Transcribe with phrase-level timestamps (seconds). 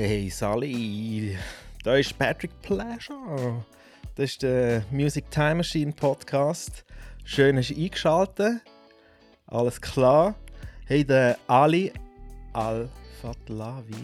[0.00, 1.36] Hey Sally,
[1.82, 3.64] da ist Patrick Pleasure.
[4.14, 6.84] Das ist der Music Time Machine Podcast.
[7.24, 8.62] Schön, dass du eingeschaltet.
[9.48, 10.36] Alles klar.
[10.86, 11.92] Hey, der Ali
[12.52, 13.96] Al-Fatlawi.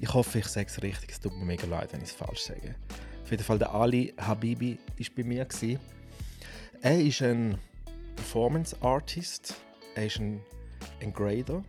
[0.00, 1.12] Ich hoffe, ich sage es richtig.
[1.12, 2.74] Es tut mir mega leid, wenn ich es falsch sage.
[3.22, 5.46] Auf jeden Fall, der Ali Habibi war bei mir.
[6.82, 7.56] Er ist ein
[8.16, 9.54] Performance Artist.
[9.94, 10.42] Er ist ein
[11.00, 11.64] Engrader.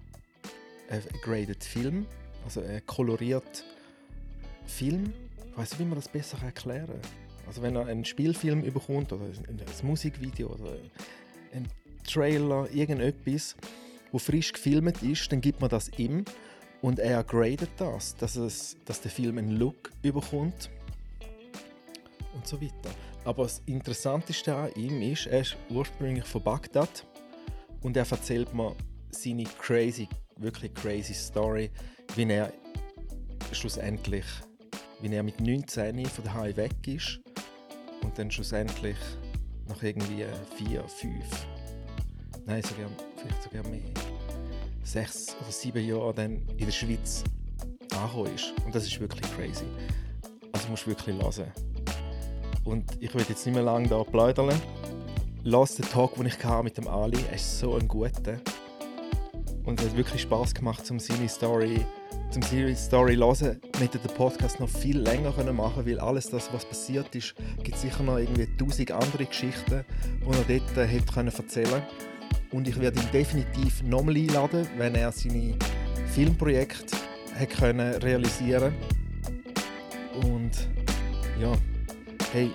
[0.89, 2.05] Er gradet Film
[2.43, 3.63] also er koloriert
[4.65, 5.13] Film.
[5.51, 7.11] Ich weiß nicht, wie man das besser erklären kann.
[7.47, 10.77] Also wenn er einen Spielfilm überkommt oder ein, Musikvideo oder
[11.53, 11.67] ein
[12.07, 13.55] Trailer, irgendetwas,
[14.11, 16.23] wo frisch gefilmt ist, dann gibt man das ihm
[16.81, 20.69] und er gradet das, dass, es, dass der Film einen Look überkommt
[22.33, 22.89] und so weiter.
[23.23, 27.05] Aber das Interessanteste an ihm ist, er ist ursprünglich von Bagdad
[27.81, 28.75] und er erzählt mir
[29.11, 30.07] seine crazy,
[30.41, 31.69] wirklich crazy Story,
[32.15, 32.51] wie er
[33.51, 34.25] schlussendlich,
[35.01, 37.19] wie er mit 19 von daheim weg ist
[38.03, 38.97] und dann schlussendlich
[39.67, 40.25] nach irgendwie
[40.55, 41.45] vier, fünf,
[42.45, 43.81] nein, sogar, vielleicht sogar mehr,
[44.83, 47.23] sechs oder sieben Jahren dann in der Schweiz
[47.95, 48.53] angekommen ist.
[48.65, 49.65] Und das ist wirklich crazy.
[50.51, 51.51] Also musst du wirklich hören.
[52.63, 54.59] Und ich will jetzt nicht mehr lange da plaudern.
[55.43, 57.17] Lass den Talk, den ich hatte mit dem Ali.
[57.29, 58.39] Er ist so ein guter.
[59.63, 61.85] Und es hat wirklich Spaß gemacht, um seine Story
[62.31, 66.29] zum Series Story hören, wir hätten den Podcast noch viel länger können machen weil alles
[66.29, 69.83] das, was passiert ist, gibt sicher noch irgendwie tausend andere Geschichten,
[70.21, 71.83] die er dort äh, hätte können erzählen
[72.51, 75.55] Und ich werde ihn definitiv nochmal einladen, wenn er seine
[76.07, 76.97] Filmprojekte
[77.37, 78.73] hat können realisieren.
[80.23, 80.51] Und
[81.39, 81.51] ja,
[82.31, 82.49] hey,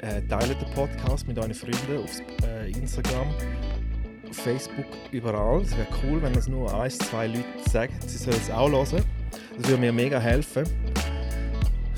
[0.00, 3.28] äh, teilt den Podcast mit euren Freunden auf äh, Instagram
[4.32, 5.62] Facebook, überall.
[5.62, 9.04] Es wäre cool, wenn es nur ein, zwei Leute sagen, sie sollen es auch hören.
[9.56, 10.64] Das würde mir mega helfen.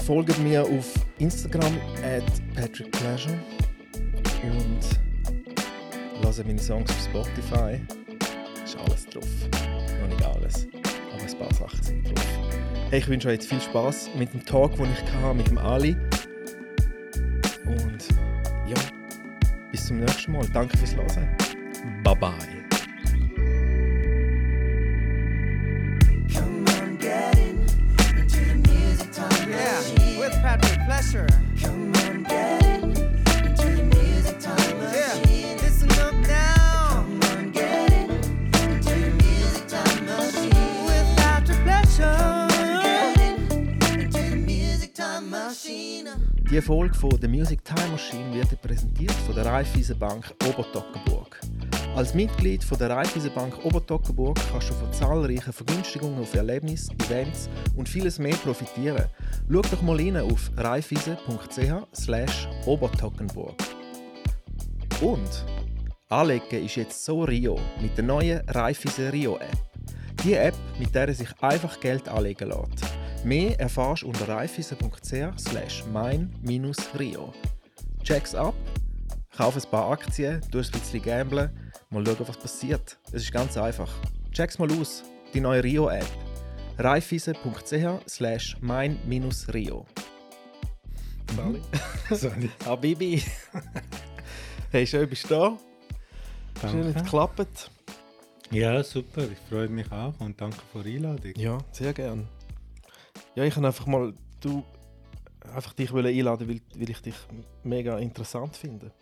[0.05, 2.25] Folgt mir auf Instagram at
[2.55, 3.39] Patrick Pleasure
[4.43, 4.81] und
[6.23, 7.81] lasst meine Songs auf Spotify.
[8.65, 9.25] Ist alles drauf.
[10.01, 10.67] Noch nicht alles,
[11.13, 12.27] aber ein paar Sachen sind drauf.
[12.91, 15.59] Hey, ich wünsche euch jetzt viel Spaß mit dem Talk, den ich hatte mit dem
[15.59, 15.97] Ali.
[17.65, 18.09] Und
[18.69, 18.77] ja,
[19.71, 20.47] bis zum nächsten Mal.
[20.53, 21.52] Danke fürs Hören.
[22.15, 22.53] Bye.
[46.51, 51.41] Die Folge von The Music Time Machine wird präsentiert von der Raiffeisenbank Obertockenburg.
[51.95, 57.87] Als Mitglied von der Raiffeisenbank Obertockenburg kannst du von zahlreichen Vergünstigungen auf Erlebnisse, Events und
[57.87, 59.05] vieles mehr profitieren.
[59.51, 63.55] Schau doch mal rein auf raiffeisen.ch obertockenburg.
[65.03, 65.45] Und
[66.09, 69.59] Anlegen ist jetzt so Rio mit der neuen Raiffeisen Rio App.
[70.25, 72.87] Die App, mit der sich einfach Geld anlegen lässt.
[73.23, 77.35] Mehr erfährst du unter raiffeisen.ch mein-rio.
[78.03, 78.55] Check's ab,
[79.37, 81.51] kauf ein paar Aktien, du ein bisschen gamblen
[81.93, 82.99] Mal schauen, was passiert.
[83.09, 83.91] Es ist ganz einfach.
[84.33, 85.03] Check's mal aus,
[85.35, 86.07] die neue Rio-App.
[86.79, 89.85] reifeise.ch slash mein-rio.
[91.37, 91.61] Sali.
[92.11, 92.51] Sali.
[92.65, 93.23] Habibi.
[94.71, 95.59] hey, schön bist du da.
[96.63, 96.69] Danke.
[96.71, 97.71] Schön, dass es geklappt.
[98.51, 99.25] Ja, super.
[99.31, 101.35] Ich freue mich auch und danke für die Einladung.
[101.37, 102.27] Ja, sehr gern.
[103.35, 104.65] Ja, ich kann einfach mal du
[105.55, 107.17] einfach dich einladen, weil, weil ich dich
[107.65, 108.93] mega interessant finde.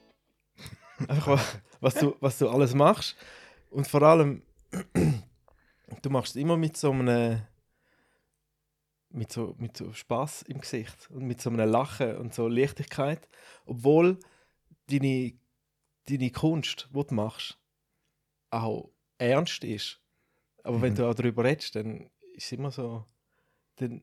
[1.09, 1.43] Einfach,
[1.81, 3.17] was du, was du alles machst.
[3.71, 4.43] Und vor allem,
[6.03, 7.43] du machst es immer mit so einem
[9.13, 13.29] mit so, mit so Spaß im Gesicht und mit so einem Lachen und so Leichtigkeit,
[13.67, 14.19] obwohl
[14.89, 15.33] deine,
[16.09, 17.59] deine Kunst, die du machst,
[18.51, 20.01] auch ernst ist.
[20.63, 20.83] Aber mhm.
[20.83, 23.05] wenn du auch darüber redest, dann ist es immer so,
[23.77, 24.03] dann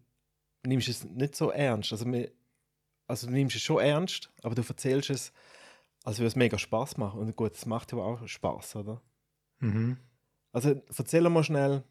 [0.66, 1.92] nimmst du es nicht so ernst.
[1.92, 2.06] Also,
[3.08, 5.32] also du nimmst es schon ernst, aber du erzählst es
[6.08, 7.20] also würde es mega Spaß machen.
[7.20, 9.02] Und gut, es macht ja auch Spaß, oder?
[9.60, 9.98] Mhm.
[10.54, 11.84] Also erzähl mal schnell.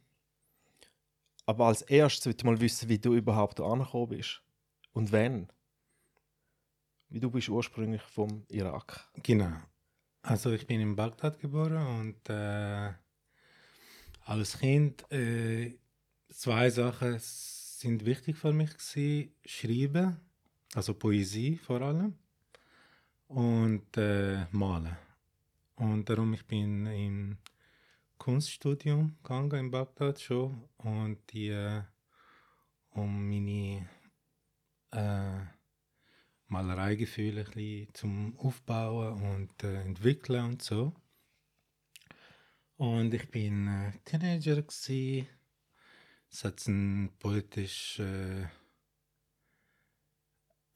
[1.44, 4.40] Aber als erstes würde ich mal wissen, wie du überhaupt angekommen bist.
[4.94, 5.52] Und wann.
[7.10, 9.06] Wie du bist ursprünglich vom Irak.
[9.22, 9.52] Genau.
[10.22, 12.94] Also ich bin in Bagdad geboren und äh,
[14.24, 15.78] als Kind äh,
[16.30, 19.36] zwei Sachen sind wichtig für mich gewesen.
[19.44, 20.16] Schreiben,
[20.74, 22.16] also Poesie vor allem
[23.28, 24.96] und äh, malen.
[25.76, 27.38] Und darum ich bin im
[28.18, 31.82] Kunststudium gegangen in Bagdad schon und die, äh,
[32.90, 33.88] um meine
[34.92, 35.44] äh,
[36.48, 40.94] Malereigefühle ein bisschen zum Aufbauen und äh, entwickeln und so.
[42.76, 45.26] Und ich bin äh, Teenager gsi.
[46.30, 48.50] Es hat einen politischen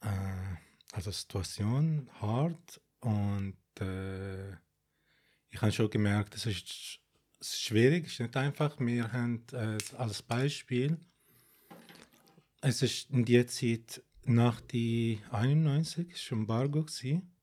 [0.01, 4.51] äh, äh, also Situation hart und äh,
[5.49, 6.99] ich habe schon gemerkt, es ist,
[7.41, 8.79] schwierig, es ist nicht einfach.
[8.79, 10.97] Wir haben äh, als Beispiel,
[12.61, 17.33] es ist in der Zeit nach die 91 ist Embargo gewesen.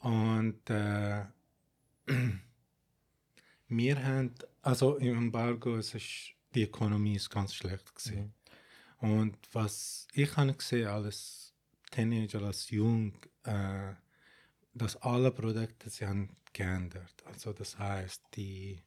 [0.00, 1.24] und äh,
[3.68, 8.32] wir haben also im Embargo es ist die Ökonomie ist ganz schlecht gewesen.
[9.00, 9.10] Mhm.
[9.10, 11.47] und was ich habe gesehen als
[11.90, 13.14] Teenager als Jung
[13.44, 13.94] äh,
[14.74, 18.80] dass alle Produkte sie haben geändert also das heißt die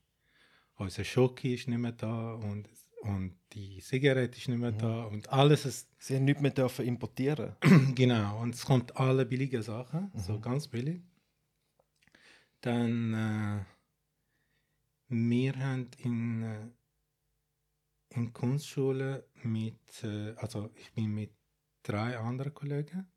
[0.75, 2.67] unser Schoki ist nicht mehr da und
[3.01, 4.77] und die Zigarette ist nicht mehr mhm.
[4.77, 5.89] da und alles ist.
[5.97, 7.55] Sie haben nicht mehr dürfen importieren.
[7.95, 10.19] genau, und es kommt alle billige Sachen, mhm.
[10.19, 11.01] so ganz billig.
[12.61, 13.65] Dann äh,
[15.07, 16.67] wir haben in, äh,
[18.09, 21.31] in Kunstschule mit, äh, also ich bin mit
[21.83, 23.11] drei anderen Kollegen.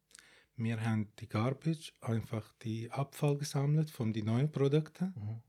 [0.57, 5.13] Wir haben die Garbage, einfach die Abfall gesammelt von den neuen Produkten.
[5.17, 5.43] Mhm.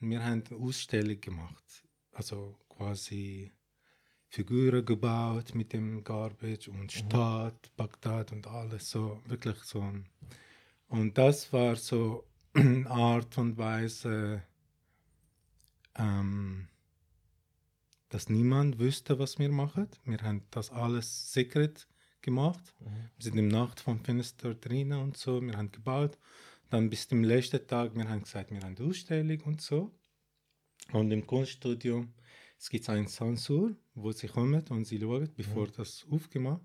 [0.00, 1.84] Und wir haben eine Ausstellung gemacht.
[2.12, 3.52] Also quasi
[4.28, 6.90] Figuren gebaut mit dem Garbage und.
[6.90, 7.76] Stadt, mhm.
[7.76, 9.84] Bagdad und alles so, wirklich so.
[10.88, 12.24] Und das war so
[12.54, 14.42] eine Art und Weise,
[15.96, 16.68] ähm,
[18.08, 19.88] dass niemand wüsste, was wir machen.
[20.04, 21.86] Wir haben das alles secret
[22.22, 22.74] gemacht.
[22.80, 23.10] Mhm.
[23.16, 26.18] Wir sind im Nacht vom Fenster drinnen und so, wir haben gebaut.
[26.68, 29.90] Dann bis zum letzten Tag, wir haben gesagt, wir haben die Ausstellung und so.
[30.92, 32.06] Und im Kunststudio
[32.60, 35.72] es gibt einen Sensor, wo sie kommen und sie schauen, bevor ja.
[35.78, 36.60] das aufgemacht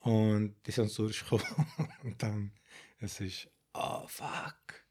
[0.00, 1.44] Und die Sensor ist gekommen.
[2.02, 2.52] und dann
[2.98, 4.81] es ist, oh fuck,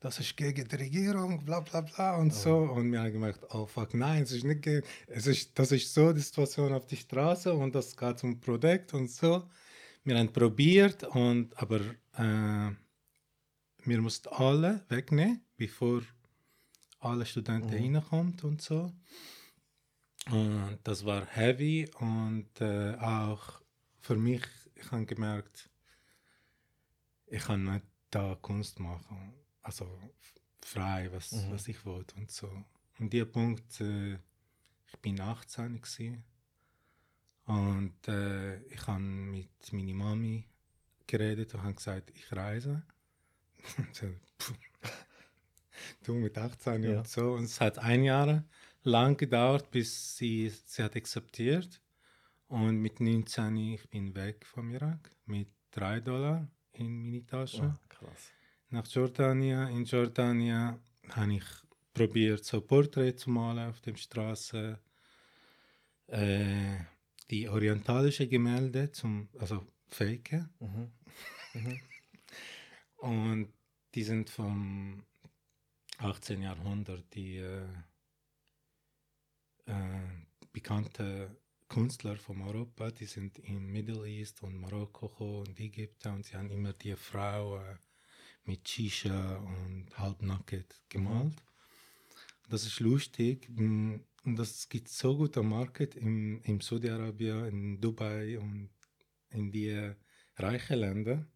[0.00, 2.34] das ist gegen die Regierung, bla bla bla und oh.
[2.34, 2.56] so.
[2.56, 5.92] Und wir haben gemerkt, oh fuck, nein, es ist nicht gegen, es ist, das ist
[5.92, 9.48] so die Situation auf der Straße und das geht zum Produkt und so.
[10.04, 11.80] Wir haben probiert, und, aber
[12.16, 12.70] äh,
[13.84, 16.02] wir mussten alle wegnehmen, bevor
[17.00, 17.96] alle Studenten mhm.
[17.96, 18.92] reinkommen und so.
[20.30, 23.60] Und das war heavy und äh, auch
[24.00, 24.42] für mich,
[24.74, 25.70] ich habe gemerkt,
[27.26, 29.34] ich kann nicht da Kunst machen,
[29.68, 29.86] also
[30.62, 31.52] frei, was, mhm.
[31.52, 32.50] was ich wollte und so.
[32.98, 36.24] Und der Punkt, äh, ich bin 18 gewesen,
[37.44, 40.44] und äh, ich habe mit meiner Mami
[41.06, 42.82] geredet und habe gesagt, ich reise.
[46.04, 46.98] du mit 18 ja.
[46.98, 47.32] und so.
[47.32, 48.44] Und es hat ein Jahr
[48.82, 51.80] lang gedauert, bis sie, sie hat akzeptiert.
[52.48, 57.78] Und mit 19 ich bin weg vom Irak mit 3 Dollar in meine Tasche.
[57.78, 58.32] Oh, krass.
[58.70, 59.68] Nach Jordanien.
[59.68, 60.78] In Jordanien
[61.10, 61.44] habe ich
[61.94, 64.78] probiert, so Porträts zu malen auf der Straße.
[66.08, 66.76] Äh,
[67.30, 70.32] die orientalischen Gemälde zum, also Fake.
[70.60, 70.92] Mhm.
[71.54, 71.80] Mhm.
[72.96, 73.52] Und
[73.94, 75.04] die sind vom
[75.98, 76.42] 18.
[76.42, 77.64] Jahrhundert, die äh,
[79.66, 80.00] äh,
[80.52, 81.36] bekannte
[81.68, 86.50] Künstler von Europa, die sind im Middle East und Marokko und Ägypten und sie haben
[86.50, 87.76] immer die Frau äh,
[88.48, 91.36] mit Shisha und halbnackt gemalt.
[92.48, 98.38] Das ist lustig und das gibt so gut am Markt im, im Saudi-Arabien, in Dubai
[98.38, 98.70] und
[99.30, 99.92] in die
[100.36, 101.26] reichen Länder,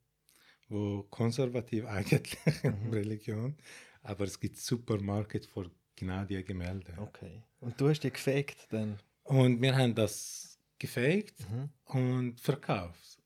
[0.69, 2.90] wo konservativ eigentlich mhm.
[2.90, 3.57] Religion,
[4.02, 6.95] aber es gibt super Market für genau die Gemälde.
[6.97, 7.42] Okay.
[7.61, 8.99] Und du hast die gefaked dann?
[9.25, 11.69] Und wir haben das gefaked mhm.
[11.85, 13.22] und verkauft.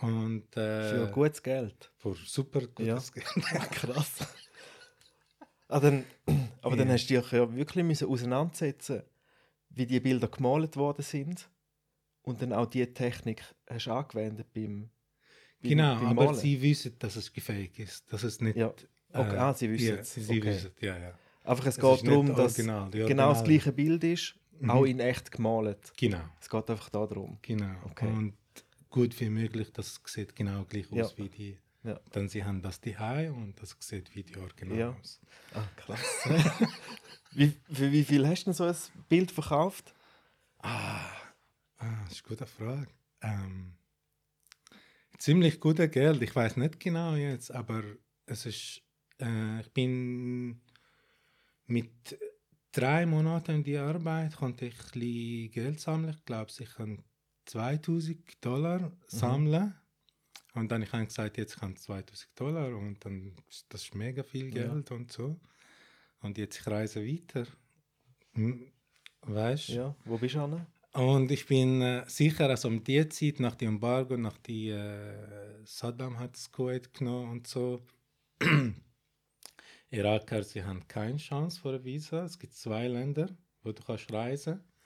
[0.00, 1.90] Und, äh, für gutes Geld?
[1.96, 3.22] Für super gutes ja.
[3.22, 3.70] Geld.
[3.70, 4.12] Krass.
[5.68, 6.04] ah, dann,
[6.62, 6.84] aber ja.
[6.84, 9.02] dann hast du dich ja wirklich müssen auseinandersetzen
[9.70, 11.48] wie die Bilder gemalt worden sind
[12.22, 14.90] und dann auch die Technik hast angewendet beim,
[15.60, 18.56] beim Genau, beim aber sie wissen, dass es gefaked ist, dass es nicht...
[18.56, 18.72] Ja.
[19.12, 19.36] Okay.
[19.36, 20.44] Äh, ah, sie wissen ja, Sie okay.
[20.44, 21.18] wissen, ja, ja.
[21.44, 24.70] Einfach, es, es geht darum, dass genau, genau das gleiche Bild ist, mhm.
[24.70, 25.92] auch in echt gemalt.
[25.96, 26.20] Genau.
[26.38, 27.38] Es geht einfach darum.
[27.40, 27.74] Genau.
[27.90, 28.06] Okay.
[28.06, 28.34] Und
[28.98, 31.18] gut wie möglich, das sieht genau gleich aus ja.
[31.18, 31.58] wie die.
[31.84, 32.00] Ja.
[32.10, 34.90] Dann sie haben das die und das sieht wie die Original ja.
[34.90, 35.20] aus.
[35.54, 36.00] Ah, krass.
[37.30, 38.74] wie, für wie viel hast du so ein
[39.08, 39.94] Bild verkauft?
[40.58, 41.06] Ah,
[41.76, 42.88] ah das ist eine gute Frage.
[43.20, 43.74] Ähm,
[45.16, 46.20] ziemlich gutes Geld.
[46.20, 47.84] Ich weiß nicht genau jetzt, aber
[48.26, 48.82] es ist
[49.20, 50.60] äh, ich bin
[51.66, 52.18] mit
[52.72, 56.14] drei Monaten in die Arbeit konnte ich Geld sammeln.
[56.18, 57.04] Ich glaube, ich kann
[57.48, 58.92] 2000 Dollar mhm.
[59.06, 59.64] sammeln.
[59.64, 60.60] Mhm.
[60.60, 63.34] Und dann habe ich gesagt, jetzt kann 2000 Dollar und dann
[63.68, 64.96] das ist mega viel Geld ja.
[64.96, 65.38] und so.
[66.20, 67.46] Und jetzt ich reise weiter.
[68.32, 68.72] Hm,
[69.22, 69.72] weißt du?
[69.72, 70.66] Ja, wo bist du an?
[70.94, 75.64] Und ich bin äh, sicher, also um die Zeit, nach dem Embargo, nach die äh,
[75.64, 77.86] Saddam hat das Kuwait genommen und so,
[79.90, 82.24] Iraker, sie haben keine Chance für ein Visa.
[82.24, 83.28] Es gibt zwei Länder,
[83.62, 84.77] wo du kannst reisen kannst.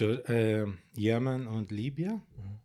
[0.00, 2.22] Äh, Jemen und Libyen.
[2.36, 2.58] Mhm.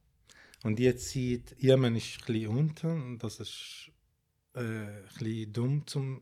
[0.64, 3.92] Und jetzt sieht, Jemen ist ein bisschen unten das ist
[4.54, 6.22] äh, ein bisschen dumm zum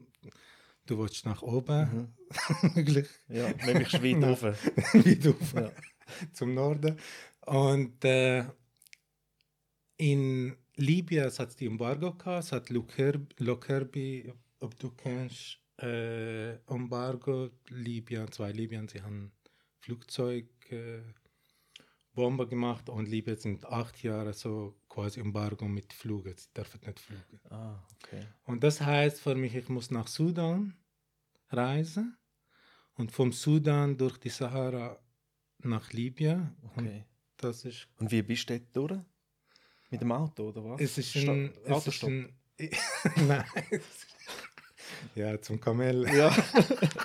[0.86, 2.14] Du willst nach oben.
[2.76, 3.06] Mhm.
[3.30, 4.44] ja, nämlich weit rauf.
[4.94, 5.54] weit rauf.
[5.56, 5.72] Ja.
[6.34, 7.00] Zum Norden.
[7.42, 8.46] Und äh,
[9.98, 12.46] in Libyen hat es die Embargo gehabt.
[12.46, 17.50] Es hat Lockerbie, ob du kennst, äh, Embargo.
[17.70, 19.32] Libyen, zwei Libyen, sie haben
[19.80, 20.46] Flugzeug.
[20.72, 21.02] Äh,
[22.16, 26.34] Bombe gemacht und Libyen sind acht Jahre so quasi Embargo mit Flügen.
[26.38, 27.42] Sie dürfen nicht fliegen.
[27.50, 28.26] Ah, okay.
[28.46, 30.74] Und das heißt für mich, ich muss nach Sudan
[31.50, 32.18] reisen
[32.96, 34.98] und vom Sudan durch die Sahara
[35.60, 36.56] nach Libyen.
[36.64, 36.78] Okay.
[36.78, 37.06] Und,
[37.38, 39.02] das ist und wie bist du dort durch?
[39.90, 40.82] Mit dem Auto oder was?
[40.82, 42.36] Es ist ein, ein
[43.28, 43.46] Nein.
[45.16, 46.08] ja, zum Kamel.
[46.16, 46.34] Ja.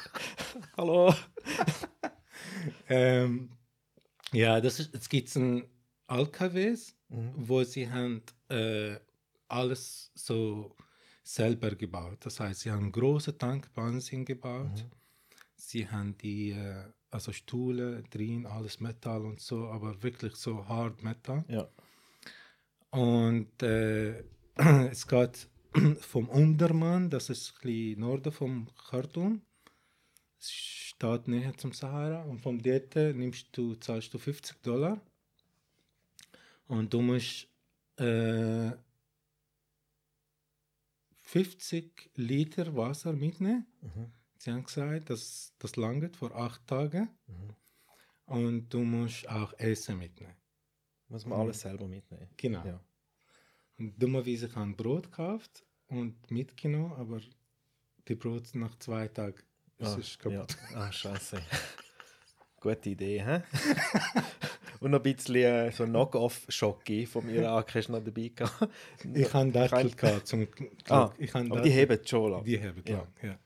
[0.77, 1.13] Hallo.
[2.91, 3.51] Ähm,
[4.33, 5.65] ja, das ist, es gibt ein
[6.09, 7.33] LKWs, mhm.
[7.37, 8.97] wo sie haben äh,
[9.49, 10.77] alles so
[11.23, 12.19] selber gebaut.
[12.21, 14.71] Das heißt, sie haben große Tankbahnen gebaut.
[14.71, 14.91] Mhm.
[15.57, 21.03] Sie haben die äh, also Stühle drin, alles Metall und so, aber wirklich so hart
[21.03, 21.45] Metall.
[21.49, 21.69] Ja.
[22.91, 24.25] Und äh,
[24.91, 25.49] es geht
[26.01, 29.43] vom Untermann, das ist ein bisschen Norden vom Khartoum.
[31.01, 32.25] Steht näher zum Sahara.
[32.25, 35.01] Und vom dort nimmst du, zahlst du 50 Dollar.
[36.69, 37.49] Und du musst
[37.97, 38.71] äh,
[41.23, 43.67] 50 Liter Wasser mitnehmen.
[43.81, 44.13] Mhm.
[44.37, 47.09] Sie haben gesagt, das, das langt vor acht Tagen.
[47.27, 47.55] Mhm.
[48.27, 50.37] Und du musst auch Essen mitnehmen.
[51.09, 52.29] Muss man alles selber mitnehmen.
[52.37, 52.65] Genau.
[52.67, 52.79] Ja.
[53.79, 57.23] Und dummerweise ich Brot gekauft und mitgenommen, aber
[58.07, 59.41] die Brot nach zwei Tagen
[59.81, 60.57] das ah, ist kaputt.
[60.73, 60.77] Ja.
[60.77, 61.41] Ah, scheiße.
[62.61, 63.43] Gute Idee, hä?
[64.81, 68.69] Und noch ein bisschen äh, so Knock-off-Schocke vom Irak hast du noch dabei gehabt.
[69.15, 70.47] Ich habe Dattel gehabt, zum.
[70.89, 71.63] Ah, ich aber Dattel.
[71.63, 72.45] die heben schon lang.
[72.45, 73.07] Die heben ja.
[73.23, 73.39] ja.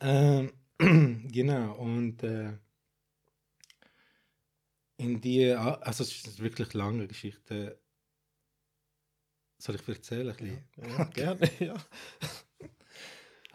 [0.00, 0.52] Ähm,
[1.32, 2.52] genau, und äh,
[4.98, 7.78] in die, also es ist eine wirklich lange Geschichte.
[9.58, 10.34] Soll ich erzählen?
[10.76, 11.74] Ja, ja gerne, ja.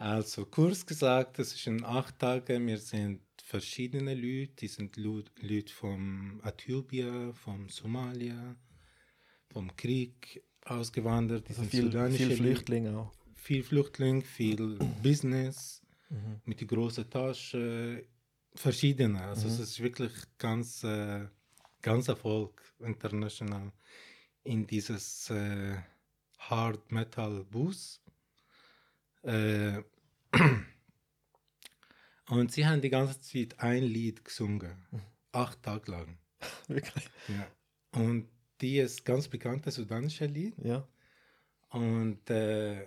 [0.02, 5.72] Also kurz gesagt, es ist in acht Tagen, wir sind verschiedene Leute, die sind Leute
[5.72, 8.56] von Äthiopien, von Somalia,
[9.52, 13.12] vom Krieg ausgewandert, die also viel, viel Flüchtlinge auch.
[13.36, 15.80] Viel Flüchtlinge, viel Business,
[16.10, 16.40] mhm.
[16.46, 18.02] mit die großen Taschen,
[18.56, 19.22] verschiedene.
[19.22, 19.52] Also mhm.
[19.52, 21.28] es ist wirklich ganz, äh,
[21.80, 23.70] ganz Erfolg international
[24.42, 25.76] in dieses äh,
[26.38, 28.01] Hard Metal Bus.
[29.22, 29.82] Äh,
[32.28, 34.86] und sie haben die ganze Zeit ein Lied gesungen.
[35.32, 36.18] Acht Tage lang.
[36.68, 37.08] Wirklich?
[37.28, 37.46] Ja.
[38.00, 38.28] Und
[38.60, 40.54] die ist ganz bekanntes sudanische Lied.
[40.58, 40.86] Ja.
[41.70, 42.84] Und äh,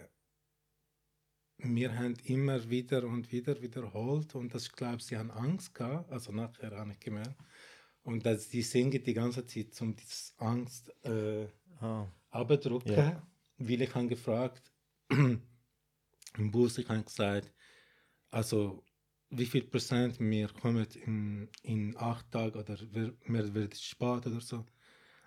[1.57, 6.11] wir haben immer wieder und wieder wiederholt und das, ich glaube, sie haben Angst gehabt,
[6.11, 7.35] also nachher habe ich gemerkt.
[8.03, 11.47] Und dass die singen die ganze Zeit, um diese Angst äh,
[11.79, 12.07] ah.
[12.29, 13.27] abdrücken, ja.
[13.57, 14.71] weil ich habe gefragt,
[16.37, 17.51] im Bus, ich habe gesagt,
[18.31, 18.83] also
[19.29, 24.65] wie viel Prozent wir kommen in, in acht Tagen oder wir wird spät oder so.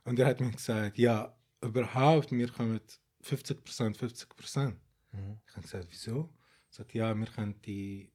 [0.04, 2.80] Und er hat mir gesagt, ja, überhaupt, wir kommen
[3.20, 4.76] 50 Prozent, 50 Prozent.
[5.12, 5.38] Mhm.
[5.46, 6.30] Ich habe gesagt, wieso?
[6.70, 8.10] Er sagt, ja, wir können die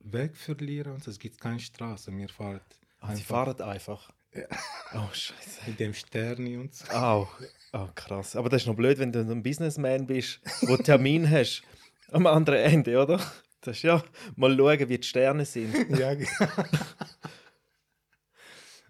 [0.00, 2.60] Weg verlieren und es gibt keine Straße, wir fahren
[3.00, 4.10] ah, Sie fahren einfach?
[4.32, 4.46] Ja.
[4.96, 5.62] Oh, scheiße.
[5.66, 6.84] Mit dem Stern und so.
[6.94, 7.26] Oh,
[7.72, 8.36] oh, krass.
[8.36, 11.64] Aber das ist noch blöd, wenn du ein Businessman bist, wo Termin hast
[12.10, 13.20] am anderen Ende, oder?
[13.60, 14.02] Das ist ja
[14.36, 15.74] mal schauen, wie die Sterne sind.
[15.98, 16.64] ja, genau.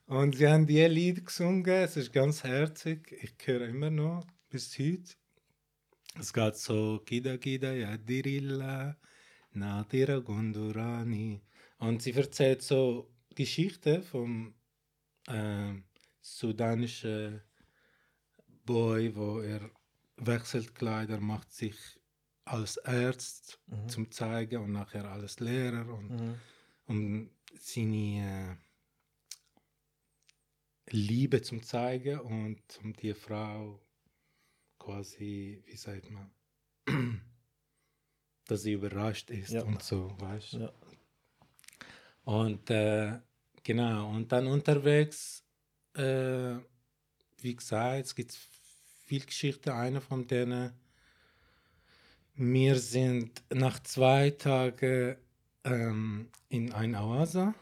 [0.06, 3.11] Und sie haben die Lied gesungen, es ist ganz herzig.
[3.23, 5.14] Ich höre immer noch bis heute.
[6.18, 8.97] Es geht so, Gida Gida Yadirilla,
[9.52, 11.40] Nadira Gondurani.
[11.78, 14.54] Und sie erzählt so Geschichte vom
[15.26, 15.73] äh,
[16.21, 17.42] sudanischen
[18.64, 19.71] Boy, wo er
[20.16, 21.76] wechselt Kleider, macht sich
[22.45, 23.89] als Arzt mhm.
[23.89, 26.41] zum zeigen und nachher als Lehrer und mhm.
[26.87, 28.59] um seine
[30.87, 33.81] äh, Liebe zum zeigen und um die Frau
[34.79, 36.31] quasi, wie sagt man,
[38.47, 39.63] dass sie überrascht ist Ja.
[39.63, 40.59] und so, weißt du?
[40.59, 40.73] Ja.
[42.25, 43.19] Und äh,
[43.63, 45.45] genau, und dann unterwegs,
[45.95, 46.57] äh,
[47.39, 48.33] wie gesagt, es gibt
[49.05, 49.71] viel Geschichten.
[49.71, 50.73] Eine von denen,
[52.35, 55.17] wir sind nach zwei Tagen
[55.64, 57.55] ähm, in ein Oase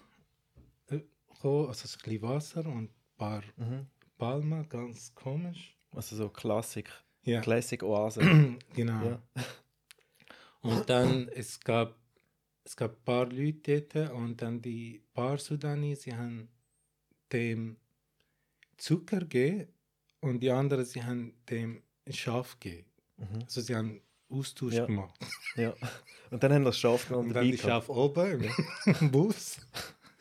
[0.88, 3.87] äh, gekommen, also ein bisschen Wasser und ein paar Mhm.
[4.19, 5.76] Palmen, ganz komisch.
[5.91, 6.91] Also so Klassik.
[7.25, 8.21] Ja, Classic Oase.
[8.75, 9.05] genau.
[9.05, 9.23] ja.
[10.62, 11.97] Und dann, es gab,
[12.62, 16.49] es gab ein paar Leute dort und dann die paar Sudanis, sie haben
[17.33, 17.76] dem
[18.76, 19.67] Zucker gegeben
[20.21, 22.87] und die anderen, sie haben dem Schaf gegeben.
[23.17, 23.43] Mhm.
[23.43, 24.00] Also sie haben
[24.33, 24.87] Austausch Ja.
[24.87, 25.15] gemacht.
[25.57, 25.75] ja.
[26.31, 27.59] Und dann haben wir das Schaf genommen Und dann die.
[27.59, 29.59] Schaf oben im, im Bus.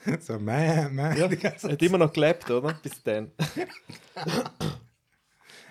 [0.20, 1.18] so, meh, meh.
[1.18, 2.74] Ja, hat immer noch gelebt, oder?
[2.84, 3.32] Bis dann.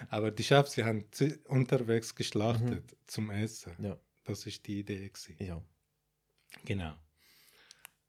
[0.08, 1.04] Aber die Schafe, sie haben
[1.48, 3.72] unterwegs geschlachtet zum Essen.
[3.78, 3.96] Ja.
[4.24, 5.08] Das ist die Idee.
[5.08, 5.36] Gewesen.
[5.38, 5.62] Ja.
[6.64, 6.94] Genau.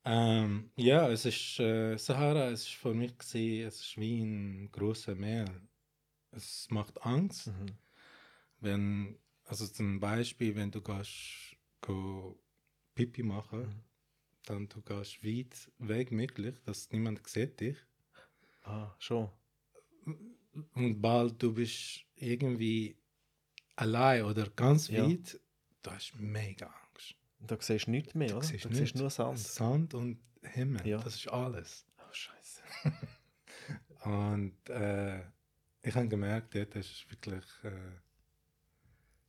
[0.04, 4.70] Ähm, ja, es ist äh, Sahara, es ist für mich gewesen, es ist wie ein
[4.72, 5.46] großes Meer.
[6.32, 7.66] Es macht Angst, Mhm.
[8.62, 9.18] wenn,
[9.52, 12.40] also zum Beispiel, wenn du gehst, go
[12.96, 13.84] Pipi machen, Mhm.
[14.46, 17.78] dann du gehst weit weg möglich, dass niemand sieht dich.
[18.64, 19.30] Ah, schon.
[20.74, 22.96] Und bald du bist irgendwie
[23.76, 25.08] allein oder ganz Ja.
[25.10, 25.40] weit,
[25.82, 27.16] da hast du mega Angst.
[27.40, 28.46] Und da siehst du nichts mehr, oder?
[28.46, 28.94] siehst da siehst nichts.
[28.94, 29.40] du nur Sand.
[29.40, 30.98] Sand und Himmel, Ja.
[31.00, 31.86] das ist alles.
[31.98, 32.62] Oh, scheiße.
[34.04, 35.22] Und äh,
[35.84, 37.92] ich habe gemerkt, dort ist es wirklich, äh,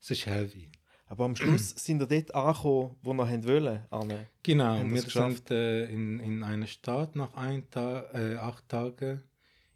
[0.03, 0.69] es ist heavy.
[1.07, 3.85] Aber am Schluss sind wir dort angekommen, wo wir haben wollen.
[3.91, 4.29] Anne.
[4.43, 9.23] Genau, Haben wir sind äh, in, in einer Stadt nach ein Ta äh, acht Tagen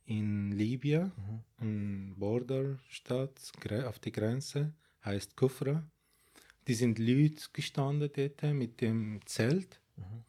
[0.04, 1.42] in Libyen, Mhm.
[1.58, 3.40] eine Borderstadt
[3.86, 4.72] auf die Grenze,
[5.04, 5.82] heißt Kufra.
[6.66, 10.24] Die sind Leute gestanden dort mit dem Zelt Mhm.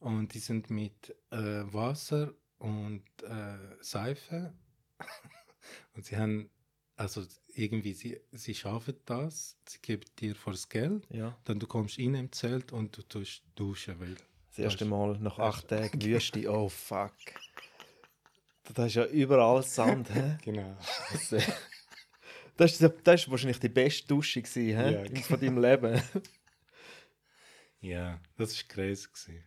[0.00, 1.36] und die sind mit äh,
[1.72, 4.52] Wasser und äh, Seife
[5.94, 6.50] und sie haben
[6.96, 7.24] also
[7.54, 11.36] irgendwie sie, sie schaffen das, sie geben dir fürs Geld, Ja.
[11.44, 14.14] dann du kommst in im Zelt und du tust duschen, weil
[14.50, 16.50] Das erste Das- Mal nach das- acht Tagen Wüste.
[16.50, 17.12] Oh, fuck.
[18.74, 20.08] Da ist ja überall Sand.
[20.14, 20.38] hä?
[20.44, 20.76] genau
[21.10, 21.42] Das, äh,
[22.56, 25.10] das, ist, das ist wahrscheinlich die beste Dusche gewesen, hä?
[25.14, 25.20] Ja.
[25.22, 26.00] von deinem Leben.
[27.80, 29.44] Ja, das ist crazy gewesen.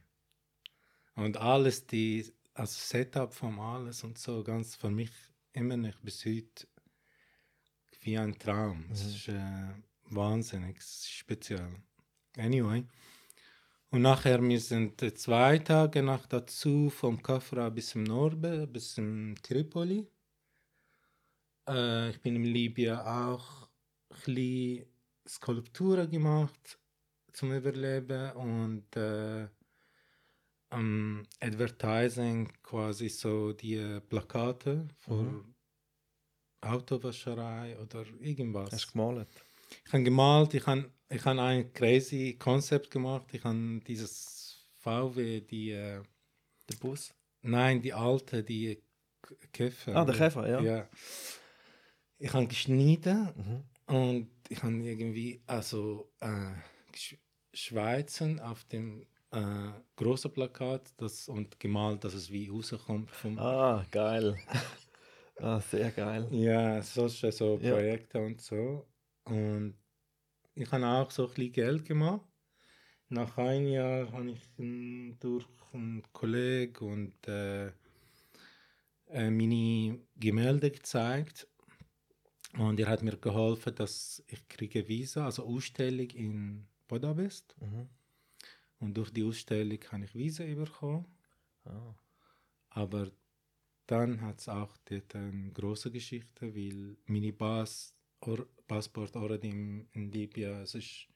[1.16, 5.10] Und alles, die, also Setup von alles und so, ganz für mich
[5.54, 6.68] immer noch bis heute
[8.06, 8.86] wie ein Traum.
[8.92, 9.10] Es Mhm.
[9.16, 9.74] ist äh,
[10.12, 11.70] wahnsinnig speziell.
[12.38, 12.86] Anyway.
[13.92, 19.36] Und nachher, wir sind zwei Tage nach dazu vom Kafra bis zum Norden, bis zum
[19.42, 20.08] Tripoli.
[21.68, 23.70] Äh, ich bin in Libyen auch
[24.28, 24.86] ein
[25.28, 26.80] Skulpturen gemacht
[27.34, 29.48] zum Überleben und äh,
[30.70, 35.55] am Advertising quasi so die Plakate für Mhm.
[36.66, 38.72] Autowascherei oder irgendwas.
[38.72, 39.28] Hast du gemalt?
[39.86, 43.26] Ich habe gemalt, ich habe ich hab ein crazy Konzept gemacht.
[43.32, 46.02] Ich habe dieses VW, die, äh,
[46.70, 47.14] Der Bus?
[47.42, 48.82] nein, die alte, die
[49.52, 49.96] Käfer.
[49.96, 50.62] Ah, der Käfer, ja.
[50.62, 50.90] ja.
[52.18, 53.30] Ich habe geschnitten
[53.88, 53.96] Mhm.
[53.96, 56.52] und ich habe irgendwie, also, äh,
[57.54, 63.10] Schweizen auf dem äh, großen Plakat das, und gemalt, dass es wie rauskommt.
[63.12, 64.38] Vom, Ah, geil.
[65.40, 66.28] Ah, sehr geil.
[66.32, 67.74] Ja, solche so Ja.
[67.74, 68.86] Projekte und so.
[69.26, 69.76] Und
[70.56, 72.28] ich habe auch so ein bisschen Geld gemacht.
[73.10, 74.42] Nach einem Jahr habe ich
[75.20, 77.68] durch einen Kollegen und äh,
[79.08, 81.48] äh, meine Gemälde gezeigt.
[82.58, 87.56] Und er hat mir geholfen, dass ich kriege Visa, also Ausstellung in Budapest.
[87.60, 87.90] Mhm.
[88.80, 91.06] Und durch die Ausstellung habe ich Visa bekommen.
[91.66, 91.96] Ah.
[92.70, 93.12] Aber
[93.88, 99.88] dann hat es auch dort eine große Geschichte, weil meine Pass, or, Passport already in,
[99.94, 101.08] in Libyen es ist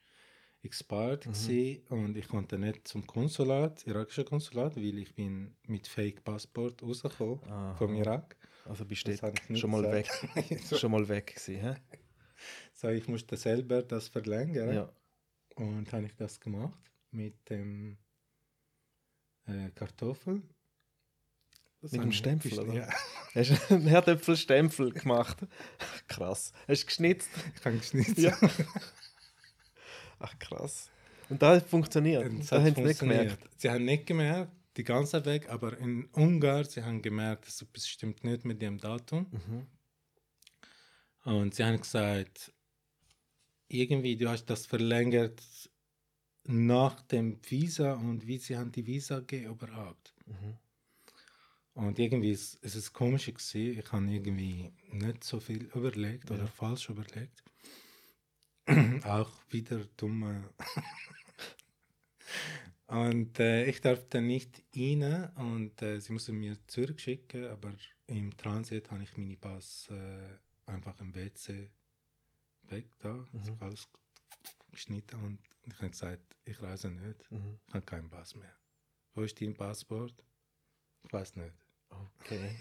[0.61, 1.81] expired Mhm.
[1.89, 7.39] und ich konnte nicht zum Konsulat, irakische Konsulat, weil ich bin mit Fake Passport rausgekommen
[7.45, 7.75] Aha.
[7.75, 8.35] vom Irak.
[8.65, 9.15] Also bist du
[9.55, 10.09] schon mal weg.
[10.77, 11.75] schon mal weg gewesen, hä?
[12.73, 14.93] so, ich musste selber das verlängern Ja.
[15.55, 16.79] und habe ich das gemacht
[17.11, 17.97] mit dem
[19.45, 20.43] äh, Kartoffel.
[21.81, 22.73] Das Mit dem ich Stempel, oder?
[22.73, 22.89] Ja.
[23.35, 25.37] Hast du einen Herdöpfelstempel gemacht?
[26.07, 26.51] Krass.
[26.67, 27.29] Hast du geschnitzt?
[27.55, 28.21] Ich habe geschnitten.
[28.21, 28.37] Ja.
[30.19, 30.89] Ach, krass.
[31.29, 32.29] Und da hat funktioniert.
[32.29, 33.49] Und es da haben sie nicht gemerkt.
[33.55, 37.87] Sie haben nicht gemerkt, die ganze Weg, aber in Ungarn, sie haben gemerkt, dass etwas
[37.87, 39.27] stimmt nicht mit dem Datum.
[39.31, 39.67] Mhm.
[41.31, 42.51] Und sie haben gesagt,
[43.69, 45.41] irgendwie, du hast das verlängert
[46.43, 50.13] nach dem Visa und wie sie haben die Visa gegeben überhaupt.
[50.25, 50.57] Mhm.
[51.79, 53.79] Und irgendwie ist, ist es komisch gewesen.
[53.79, 56.47] Ich habe irgendwie nicht so viel überlegt oder Ja.
[56.47, 57.41] falsch überlegt.
[59.05, 60.49] Auch wieder dumme.
[62.87, 67.73] und äh, ich durfte nicht rein und äh, sie mussten mir zurückschicken, aber
[68.07, 71.71] im Transit habe ich meine Pass äh, einfach im WC
[72.63, 73.55] weg da, Mhm.
[73.61, 73.87] alles
[74.71, 77.57] geschnitten und ich habe gesagt, ich reise nicht, Mhm.
[77.67, 78.53] ich habe keinen Pass mehr.
[79.13, 80.13] Wo ist dein Passport?
[81.03, 81.53] Ich weiß nicht.
[81.89, 82.57] Okay.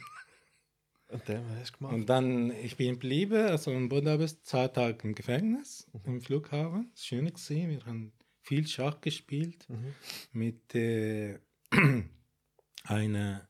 [1.09, 1.95] Und dann, was hast du gemacht?
[1.95, 6.91] Und dann, ich bin geblieben, also in Budapest, zwei Tage im Gefängnis, im Flughafen.
[6.93, 7.27] Das war schön.
[7.27, 7.71] Gewesen.
[7.71, 8.13] Wir haben
[8.43, 9.95] viel Schach gespielt Mhm.
[10.33, 11.39] mit äh,
[12.85, 13.49] einer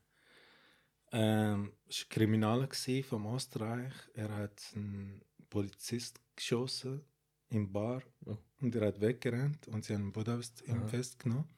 [1.11, 3.93] ähm, es gewesen vom Österreich.
[4.13, 7.01] Er hat einen Polizist geschossen
[7.49, 8.37] im Bar Oh.
[8.61, 10.87] und er hat weggerannt und sie haben Budapest Aha.
[10.87, 11.49] festgenommen.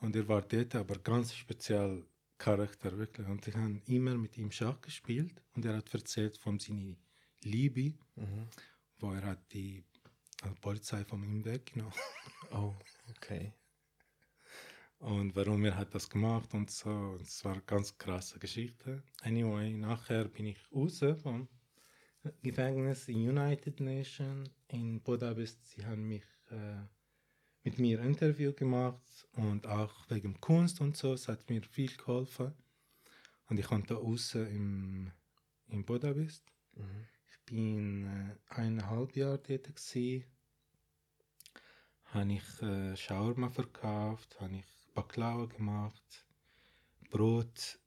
[0.00, 2.04] Und er war dort, aber ganz speziell
[2.38, 3.26] Charakter, wirklich.
[3.26, 6.96] Und ich habe immer mit ihm Schach gespielt und er hat erzählt von seiner
[7.42, 8.48] Liebe, Mhm.
[8.98, 9.84] wo er hat die
[10.42, 11.94] äh, Polizei von ihm weggenommen.
[12.50, 12.74] Oh,
[13.10, 13.52] okay.
[14.98, 16.88] Und warum er hat das gemacht und so.
[16.90, 19.02] Und Es war eine ganz krasse Geschichte.
[19.22, 21.48] Anyway, nachher bin ich raus vom
[22.42, 25.66] Gefängnis in United Nations in Budapest.
[25.66, 26.76] Sie haben mich äh,
[27.64, 31.14] mit mir ein Interview gemacht und auch wegen Kunst und so.
[31.14, 32.52] Es hat mir viel geholfen.
[33.48, 35.10] Und ich konnte raus im,
[35.68, 36.44] in Budapest.
[36.74, 37.06] Mhm.
[37.30, 40.24] Ich bin äh, eineinhalb Jahre dort gewesen.
[42.04, 46.26] Habe ich äh, Shawarma verkauft, habe ich Baklava gemacht,
[47.10, 47.78] Brot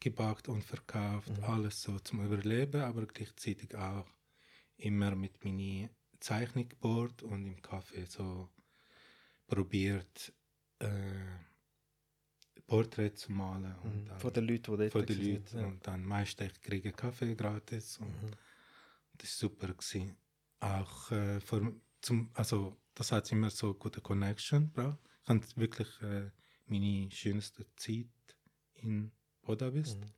[0.00, 1.44] gebackt und verkauft, Mhm.
[1.44, 4.06] alles so zum Überleben, aber gleichzeitig auch
[4.76, 5.90] immer mit meinem
[6.20, 8.48] Zeichnungsboard und im Café so
[9.50, 10.32] probiert
[10.78, 10.88] äh,
[12.66, 14.06] Porträt zu malen und Mhm.
[14.06, 15.18] dann Von den Leuten, die dort von den.
[15.34, 15.58] Leuten.
[15.58, 15.66] Ja.
[15.66, 18.30] Und dann meistens ich kriege Kaffee gratis und Mhm.
[19.18, 19.68] das war super.
[19.74, 20.16] Gewesen.
[20.60, 24.98] Auch äh, vor, zum, also das hat immer so gute Connection gebracht.
[25.24, 26.30] Ich hatte wirklich äh,
[26.66, 28.06] meine schönste Zeit
[28.74, 29.10] in
[29.42, 29.98] Budapest.
[29.98, 30.12] Mhm.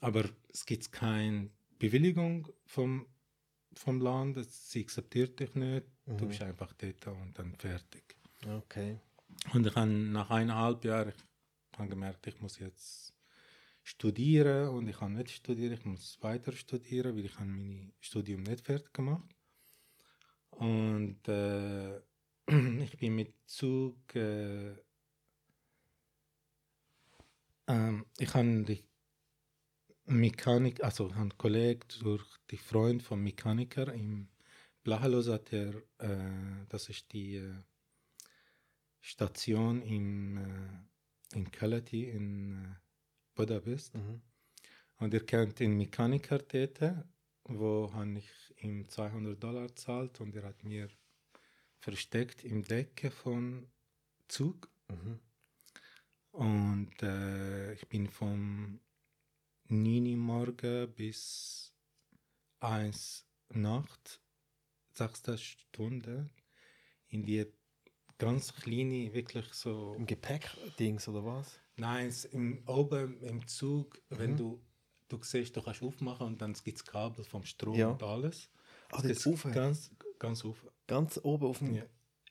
[0.00, 3.06] Aber es gibt keine Bewilligung vom,
[3.74, 5.86] vom Land, sie akzeptiert dich nicht.
[6.06, 6.28] Du Mhm.
[6.28, 8.16] bist einfach dort und dann fertig.
[8.46, 8.98] Okay.
[9.52, 13.14] Und ich habe nach eineinhalb Jahren ich habe gemerkt, ich muss jetzt
[13.82, 18.42] studieren und ich kann nicht studieren, ich muss weiter studieren, weil ich habe mein Studium
[18.44, 19.28] nicht fertig gemacht.
[20.50, 21.98] Und äh,
[22.84, 24.74] ich bin mit Zug, äh,
[27.66, 28.84] ähm, ich habe die
[30.06, 34.28] Mechanik, also ich habe einen Kollegen durch die Freund vom Mechaniker im
[34.84, 37.54] Blachelos hat er, äh, das ist die äh,
[39.00, 42.74] Station im, äh, in Kalati in äh,
[43.34, 43.94] Budapest.
[43.94, 44.20] Mhm.
[44.96, 47.06] Und er kennt den Mechaniker dort,
[47.44, 50.88] wo habe ich ihm 200 Dollar gezahlt und er hat mir
[51.78, 53.66] versteckt im Decke von
[54.28, 54.70] Zug.
[54.88, 55.18] Mhm.
[56.30, 58.80] Und äh, ich bin vom
[59.68, 61.74] 9 Uhr morgen bis
[62.60, 64.20] 1 Nacht,
[64.96, 66.30] 6 Stunden,
[67.08, 67.46] in die
[68.18, 69.94] ganz kleine, wirklich so.
[69.96, 71.58] Im Gepäck-Dings oder was?
[71.76, 74.36] Nein, es im, oben im Zug, wenn Mhm.
[74.36, 74.64] du,
[75.08, 77.90] du siehst, du kannst aufmachen und dann gibt es Kabel vom Strom Ja.
[77.90, 78.50] und alles.
[78.92, 79.42] Ah, gibt's rauf?
[79.52, 80.64] Ganz, ganz auf.
[80.86, 81.84] Ganz oben auf dem, Ja.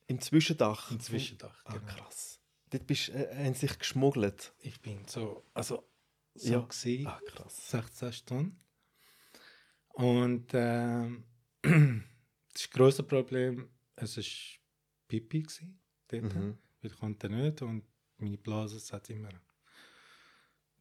[0.08, 0.92] im Zwischendach.
[0.92, 1.62] Im Zwischendach.
[1.66, 1.86] Ah, genau.
[1.92, 2.40] krass.
[2.70, 4.54] Dort bist, äh, haben sich geschmuggelt.
[4.60, 5.84] Ich bin so, also
[6.36, 6.60] so Ja.
[6.62, 7.70] gewesen, Ah, krass.
[7.70, 8.60] 16 Stunden.
[9.90, 11.26] Und ähm,
[12.54, 14.24] das große Problem, es war
[15.08, 16.58] Pipi gewesen, dort, Mhm.
[16.82, 17.84] weil ich konnte nicht und
[18.18, 19.30] meine Blase hat immer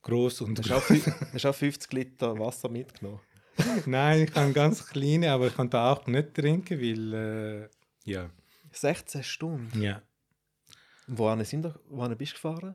[0.03, 3.21] groß und Hast hast du auch 50 Liter Wasser mitgenommen?
[3.87, 7.69] Nein, ich kann ganz kleine, aber ich konnte auch nicht trinken, weil äh,
[8.11, 8.31] ja,
[8.73, 9.81] 16 Stunden.
[9.83, 10.03] ja,
[11.07, 12.75] Wohin, sind ihr, wohin bist du gefahren?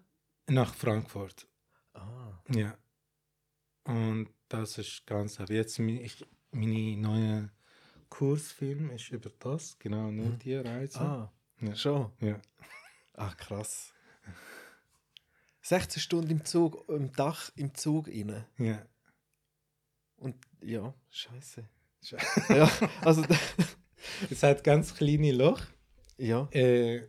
[0.50, 1.46] nach Frankfurt.
[1.94, 2.40] Ah.
[2.54, 2.78] Ja.
[3.84, 7.50] Und das ist ganz, aber jetzt ich, meine neue
[8.10, 10.40] Kursfilm ist über das, genau, nur Mhm.
[10.40, 11.00] die Reise.
[11.02, 11.76] Ah, Ja.
[11.76, 12.12] schon.
[12.20, 12.40] Ja.
[13.14, 13.94] Ah, krass.
[15.62, 18.46] 16 Stunden im Zug, im Dach im Zug rein.
[18.58, 18.86] ja.
[20.18, 21.68] Und ja, scheiße.
[22.04, 22.18] Sche-
[22.58, 22.70] ja,
[23.02, 23.24] also,
[24.32, 25.62] Es hat ganz kleine Loch.
[26.18, 26.48] ja.
[26.52, 27.08] Äh,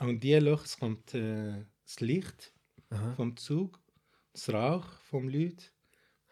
[0.00, 2.52] und die Loch es kommt äh, das Licht
[2.90, 3.12] Aha.
[3.14, 3.78] vom Zug,
[4.32, 5.72] das Rauch vom Leut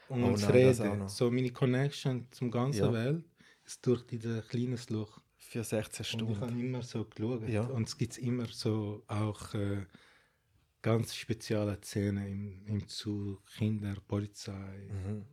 [0.09, 0.99] und Oh das nein, das Reden.
[1.01, 1.09] noch.
[1.09, 2.93] So meine Connection zum ganzen Ja.
[2.93, 3.25] Welt
[3.71, 5.21] ist durch dieses kleines Loch.
[5.39, 6.61] Für 16 Und ich habe Stunden.
[6.61, 7.49] immer so geschaut.
[7.49, 7.63] Ja.
[7.63, 9.85] Und es gibt immer so auch äh,
[10.83, 15.25] ganz spezielle Szenen im, im Zug, Kinder, Polizei, Mhm.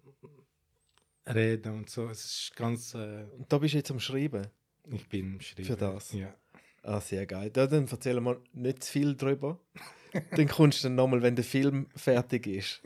[1.28, 2.08] Reden und so.
[2.10, 2.93] Es ist ganz.
[2.93, 4.47] Äh, Und da bist du jetzt am Schreiben.
[4.89, 5.65] ich bin im Schreiben.
[5.65, 6.13] Für das?
[6.13, 6.34] Ja.
[6.84, 7.50] Ah, sehr geil.
[7.52, 9.60] Da, dann erzählen wir nicht zu viel drüber.
[10.32, 12.82] dann kommst du dann nochmal, wenn der Film fertig ist.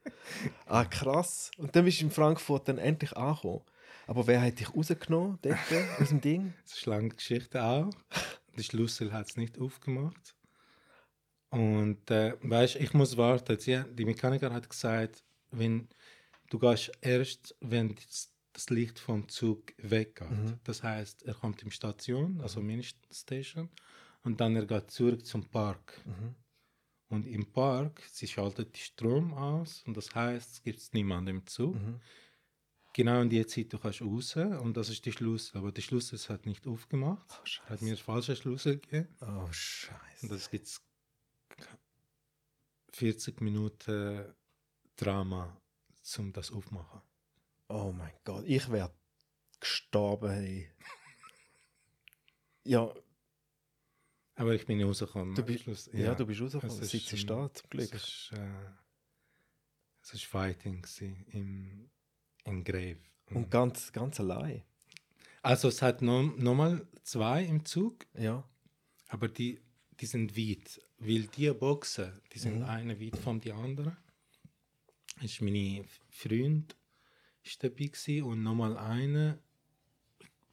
[0.66, 1.50] ah, krass.
[1.58, 3.60] Und dann bist du in Frankfurt dann endlich angekommen.
[4.06, 5.58] Aber wer hat dich rausgenommen dort
[6.00, 6.54] aus dem Ding?
[6.64, 7.90] Das ist eine lange Geschichte auch.
[8.56, 10.36] Der Schlüssel hat es nicht aufgemacht.
[11.50, 13.58] Und äh, weißt, ich muss warten.
[13.58, 15.88] Sie, die Mechaniker hat gesagt, wenn
[16.50, 18.30] du gehst erst, wenn das,
[18.70, 20.30] Licht vom Zug weggeht.
[20.30, 20.60] Mhm.
[20.62, 23.68] Das heißt, er kommt in die Station, also Mini-Station,
[24.22, 26.00] und dann er geht zurück zum Park.
[26.04, 26.36] Mhm.
[27.08, 31.46] Und im Park, sie schaltet die Strom aus und das heißt, es gibt niemanden im
[31.46, 31.74] Zug.
[31.74, 32.00] Mhm.
[32.94, 35.58] Genau in die Zeit, du kannst raus und das ist die Schlüssel.
[35.58, 37.26] Aber der Schlüssel hat nicht aufgemacht.
[37.28, 39.08] Oh, hat mir einen falschen Schlüssel gegeben.
[39.20, 40.22] Oh, Scheiße.
[40.22, 40.80] Und das gibt
[42.92, 44.32] 40 Minuten
[44.94, 45.60] Drama,
[46.18, 47.02] um das aufmachen.
[47.68, 48.94] Oh mein Gott, ich wäre
[49.58, 50.30] gestorben.
[50.30, 50.70] Hey.
[52.62, 52.94] ja,
[54.36, 55.34] Aber ich bin rausgekommen.
[55.34, 55.90] Du bist- Schluss.
[55.92, 56.80] ja, du bist rausgekommen.
[56.80, 57.92] es Sitzt ist, da, ähm, zum Glück.
[57.92, 58.70] Es ist, äh,
[60.00, 60.86] es ist Fighting
[61.32, 61.90] im,
[62.44, 62.98] im Grave.
[63.30, 64.62] Und ganz, ganz allein.
[65.42, 68.44] also es hat noch, noch mal zwei im Zug, Ja.
[69.08, 69.60] aber die,
[70.00, 70.80] die sind weit.
[70.98, 72.64] Weil die Boxen, die sind Mhm.
[72.64, 73.96] eine weit von die anderen.
[75.22, 76.76] Ist meine Freund
[77.42, 79.38] ist dabei gewesen und nochmal eine.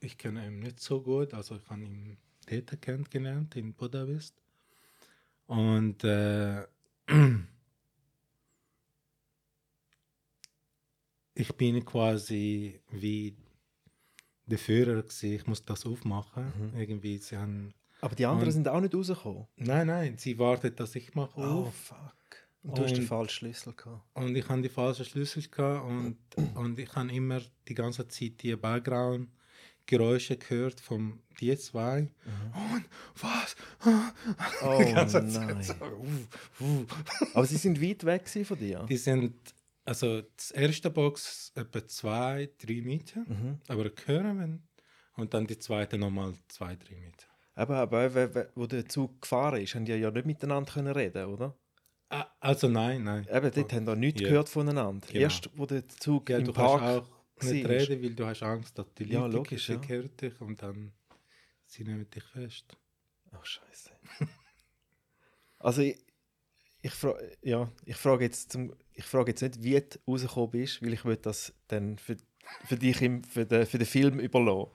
[0.01, 2.17] Ich kenne ihn nicht so gut, also ich habe ihn
[2.49, 4.35] dort kennengelernt in Budapest.
[5.47, 6.65] Und äh,
[11.41, 13.35] ich bin quasi wie
[14.45, 15.33] der Führer gewesen.
[15.33, 16.45] Ich muss das aufmachen.
[16.73, 16.79] Mhm.
[16.79, 19.47] Irgendwie, sie haben Aber die anderen Und- sind auch nicht rausgekommen.
[19.57, 21.73] Nein, nein, sie wartet, dass ich mache Oh, auf.
[21.75, 22.15] fuck.
[22.63, 24.01] Und du hast den Und- falschen Schlüssel gehabt.
[24.13, 26.17] Und ich habe die falschen Schlüssel gehabt und,
[26.55, 32.01] und ich habe immer die ganze Zeit die Background-Geräusche gehört von die zwei.
[32.73, 33.55] Und was?
[34.63, 35.63] Oh Die ganze Zeit nein.
[35.63, 36.85] so, uh, uh.
[37.33, 38.85] Aber sie sind weit weg von dir.
[38.89, 39.33] Die sind,
[39.85, 43.59] also das erste Box etwa zwei, drei Meter, Mhm.
[43.67, 44.67] aber hören wenn
[45.15, 47.27] und dann die zweite nochmal zwei, drei Meter.
[47.53, 51.57] Aber, aber wo der Zug gefahren ist, haben die ja nicht miteinander können reden, oder?
[52.09, 53.27] Ah, also nein, nein.
[53.31, 54.27] Eben, dort haben wir nichts Ja.
[54.29, 55.07] gehört voneinander.
[55.07, 55.19] Genau.
[55.19, 57.09] Erst, wo der Zug Ja, im du Park kannst
[57.41, 59.81] auch nicht reden, weil du hast Angst, dass die Leute Ja, logisch, ja.
[59.87, 60.91] hören dich und dann
[61.65, 62.77] sie nehmen dich fest.
[63.31, 63.91] Ach, scheiße.
[65.59, 66.03] also, ich,
[66.81, 70.81] ich, fra ja, ich frage jetzt, zum, ich frage jetzt nicht, wie du rausgekommen bist,
[70.81, 72.17] weil ich will das dann für,
[72.65, 74.71] für dich im, für, den, für den Film überlassen.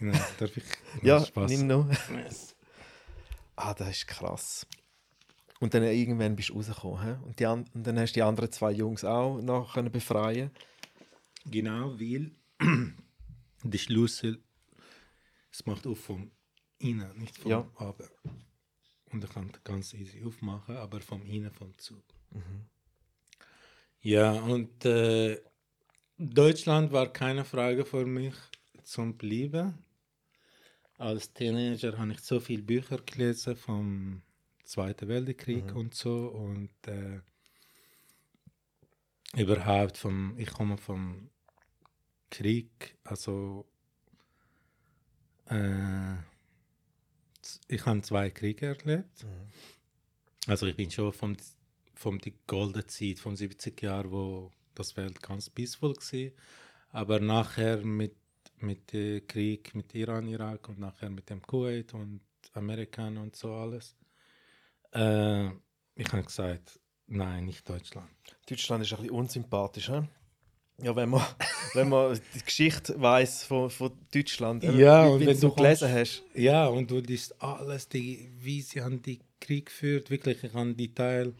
[0.00, 0.64] Nein, darf ich?
[1.02, 1.50] Ja, Spaß.
[1.50, 1.88] nimm noch.
[3.56, 4.66] Ah, das ist krass.
[5.60, 7.20] Und dann irgendwann bist du rausgekommen.
[7.22, 10.50] Und, die an und dann hast du die anderen zwei Jungs auch noch können befreien
[11.46, 12.30] Genau, weil
[13.64, 14.40] der Schlüssel,
[15.50, 16.30] es macht auf vom
[16.78, 17.70] innen, nicht vom Ja.
[17.74, 18.06] Außen.
[19.10, 22.04] Und er kann ganz easy aufmachen, aber vom innen vom Zug.
[24.00, 25.40] Ja, und äh,
[26.18, 28.34] Deutschland war keine Frage für mich
[28.82, 29.78] zum Bleiben.
[30.96, 34.22] Als Teenager habe ich so viele Bücher gelesen vom
[34.64, 37.20] Zweiten Weltkrieg und so und äh,
[39.36, 41.30] überhaupt vom, ich komme vom
[42.30, 43.66] Krieg, also
[45.46, 46.16] äh,
[47.68, 49.24] ich habe zwei Kriege erlebt.
[50.46, 51.36] Also ich bin schon vom,
[51.98, 56.30] vom die goldene Zeit, von 70 Jahren, wo das Welt ganz peaceful war.
[56.90, 58.14] Aber nachher mit,
[58.58, 62.20] mit dem Krieg mit Iran, Irak und nachher mit dem Kuwait und
[62.52, 63.96] Amerika und so alles.
[64.92, 65.48] Äh,
[65.96, 68.08] ich habe gesagt, nein, nicht Deutschland.
[68.48, 69.88] Deutschland ist ein bisschen unsympathisch.
[69.88, 70.02] hä?
[70.80, 71.26] Ja, wenn man,
[71.74, 75.92] wenn man die Geschichte weiß von, von Deutschland, Ja, wie, und wenn du du gelesen
[75.92, 76.22] hast.
[76.34, 80.10] Ja, und du liest alles, die, wie sie haben die Krieg geführt.
[80.10, 81.34] Wirklich, ich habe die Teil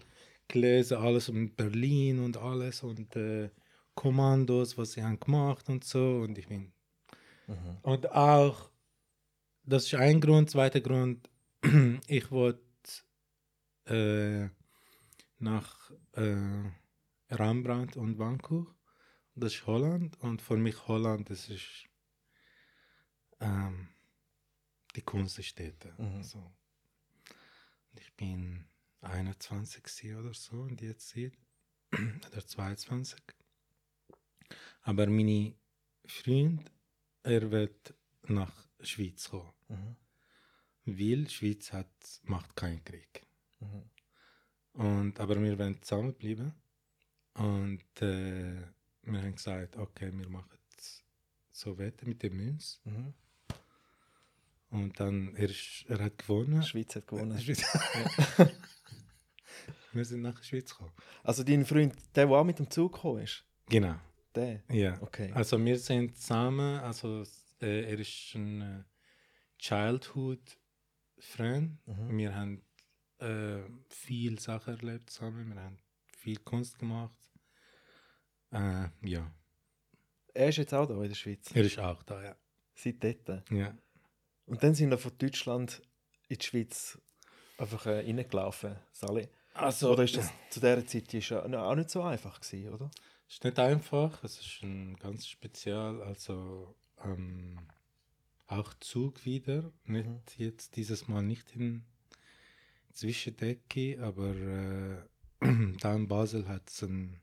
[0.48, 3.50] gelesen, alles um Berlin und alles und äh,
[3.94, 6.20] Kommandos, was sie haben gemacht und so.
[6.20, 6.72] Und ich bin.
[7.82, 8.70] Und auch,
[9.64, 10.50] das ist ein Grund.
[10.50, 11.30] Zweiter Grund,
[12.06, 12.60] ich wollte
[13.86, 14.48] äh,
[15.38, 16.70] nach äh,
[17.30, 18.74] Rembrandt und Vancouver.
[19.34, 20.18] Das ist Holland.
[20.20, 21.88] Und für mich Holland, das ist
[23.40, 23.88] ähm,
[24.94, 25.94] die Kunststätte.
[25.96, 26.22] Mhm.
[26.22, 26.52] So.
[27.94, 28.64] Ich bin
[29.00, 31.32] 21 gewesen oder so in der Zeit.
[31.92, 33.20] oder 22.
[34.82, 35.54] Aber meine
[36.06, 36.70] Freund,
[37.22, 39.52] er wird nach Schweiz kommen.
[39.68, 39.96] Mhm.
[40.84, 41.90] Weil Schweiz hat,
[42.24, 43.26] macht keinen Krieg.
[43.60, 43.90] Mhm.
[44.72, 46.54] Und, aber wir wollen zusammenbleiben.
[47.34, 48.62] Und äh,
[49.02, 51.04] wir haben gesagt, okay, wir machen es
[51.52, 52.80] so weiter mit dem Münz.
[52.84, 53.14] Mhm.
[54.70, 56.60] Und dann, er, ist, er hat gewonnen.
[56.60, 57.38] Die Schweiz hat gewonnen.
[59.92, 60.92] Wir sind nach der Schweiz gekommen.
[61.24, 63.96] Also dein Freund, der, der auch mit dem Zug gekommen ist, Genau,
[64.34, 64.62] der?
[64.70, 65.00] ja.
[65.02, 65.30] Okay.
[65.34, 67.22] Also wir sind zusammen, also
[67.60, 68.84] äh, er ist ein äh,
[69.58, 70.58] Childhood
[71.18, 71.78] Friend.
[71.86, 72.18] Mhm.
[72.18, 72.62] Wir haben
[73.18, 75.78] äh, viel Sachen erlebt zusammen, wir haben
[76.16, 77.16] viel Kunst gemacht.
[78.52, 79.30] Äh, ja,
[80.34, 81.50] Er ist jetzt auch da in der Schweiz.
[81.52, 82.36] er ist auch da, ja.
[82.74, 83.50] Seit dort.
[83.50, 83.76] ja.
[84.46, 85.82] Und dann sind wir von Deutschland
[86.28, 86.98] in die Schweiz
[87.58, 89.28] einfach äh, reingelaufen, Sally.
[89.58, 92.90] Also, Oder ist das zu dieser Zeit ist ja auch nicht so einfach gewesen, oder?
[93.28, 97.58] ist nicht einfach, es ist ein ganz spezial, also ähm,
[98.46, 100.20] auch Zug wieder, nicht Mhm.
[100.36, 101.84] jetzt dieses Mal nicht in
[102.92, 105.02] Zwischendecke, aber äh,
[105.80, 107.20] da in Basel hat es eine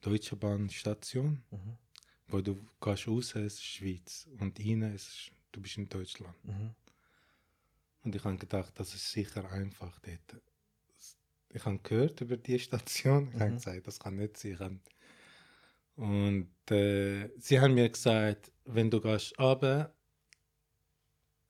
[0.00, 1.76] Deutsche Bahnstation, Mhm.
[2.28, 6.42] wo du gehst raus, es ist Schweiz und es ist, du bist in Deutschland.
[6.44, 6.74] Mhm.
[8.02, 10.42] Und ich habe gedacht, das ist sicher einfach dort.
[11.52, 13.56] Ich habe gehört über die Station, ich habe Mhm.
[13.56, 14.80] gesagt, das kann nicht sein.
[15.96, 19.94] Und äh, sie haben mir gesagt, wenn du gehst runter,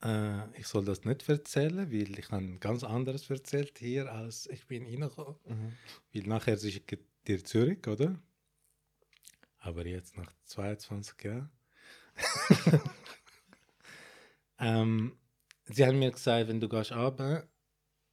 [0.02, 4.66] äh, ich soll das nicht erzählen, weil ich habe ganz anderes erzählt hier, als ich
[4.66, 5.36] bin reingekommen.
[5.46, 5.78] Mhm.
[6.12, 8.20] Weil nachher schicke ich dir zurück, oder?
[9.58, 11.50] Aber jetzt nach 22 Jahren.
[14.58, 15.18] ähm,
[15.64, 17.48] sie haben mir gesagt, wenn du gehst runter,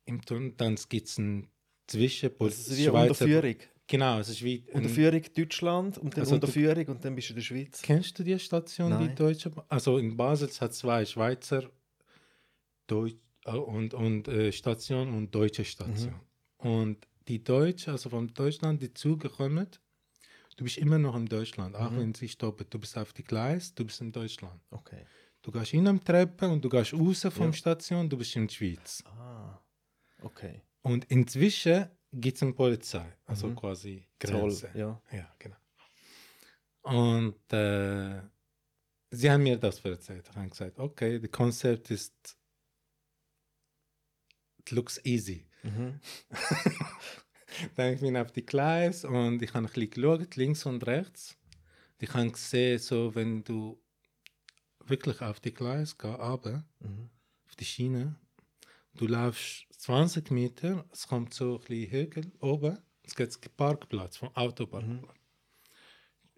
[0.05, 1.49] im Tunnel, dann gibt es ein
[1.87, 2.31] Zwischen...
[2.39, 3.55] Das ist wie eine Unterführung.
[3.87, 4.63] Genau, es ist wie...
[4.67, 7.81] ein- Unterführung Deutschland und dann Also du- Unterführung und dann bist du in der Schweiz.
[7.81, 9.15] Kennst du die Station, die Nein.
[9.15, 9.65] Deutsche Bahn?
[9.69, 11.63] Also in Basel hat es zwei Schweizer
[12.87, 16.15] Deutsch, äh, und, und äh, Station und deutsche Station.
[16.57, 19.67] Und die Deutsche, also von Deutschland, die Züge kommen,
[20.55, 21.97] du bist immer noch in Deutschland, auch Mhm.
[21.99, 22.65] wenn sie stoppen.
[22.69, 24.59] Du bist auf die Gleis, du bist in Deutschland.
[24.71, 25.05] Okay.
[25.41, 27.53] Du gehst in am Treppe und du gehst raus vom Ja.
[27.53, 29.03] Station, du bist in der Schweiz.
[29.05, 29.59] Ah.
[30.21, 30.61] Okay.
[30.87, 33.55] Und inzwischen gibt es eine Polizei, also Mhm.
[33.55, 34.31] quasi Zoll.
[34.49, 34.71] Grenze.
[34.73, 35.01] Ja.
[35.11, 35.57] Ja, genau.
[36.83, 38.21] Und äh,
[39.11, 40.27] sie haben mir das erzählt.
[40.29, 42.37] Ich habe gesagt, okay, das Konzept ist,
[44.59, 45.45] it looks easy.
[45.63, 45.99] Mhm.
[47.75, 51.37] Dann ich bin auf die Gleis und ich habe ein bisschen geschaut, links und rechts.
[51.99, 53.81] Ich habe gesehen, so wenn du
[54.85, 57.09] wirklich auf die Gleis gehst, aber Mhm.
[57.47, 58.15] auf die Schiene,
[58.97, 64.17] du laufst 20 Meter, es kommt so ein bisschen Hügel oben, es gibt einen Parkplatz,
[64.17, 65.15] vom Autoparkplatz.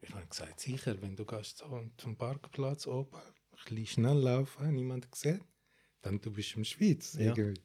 [0.01, 3.23] Ich habe gesagt, sicher, wenn du gehst so zum Parkplatz oben, ein
[3.65, 5.43] bisschen schnell laufen, niemand gesehen,
[6.01, 7.13] dann du bist in der Schweiz.
[7.13, 7.35] Ja.
[7.35, 7.61] irgendwie.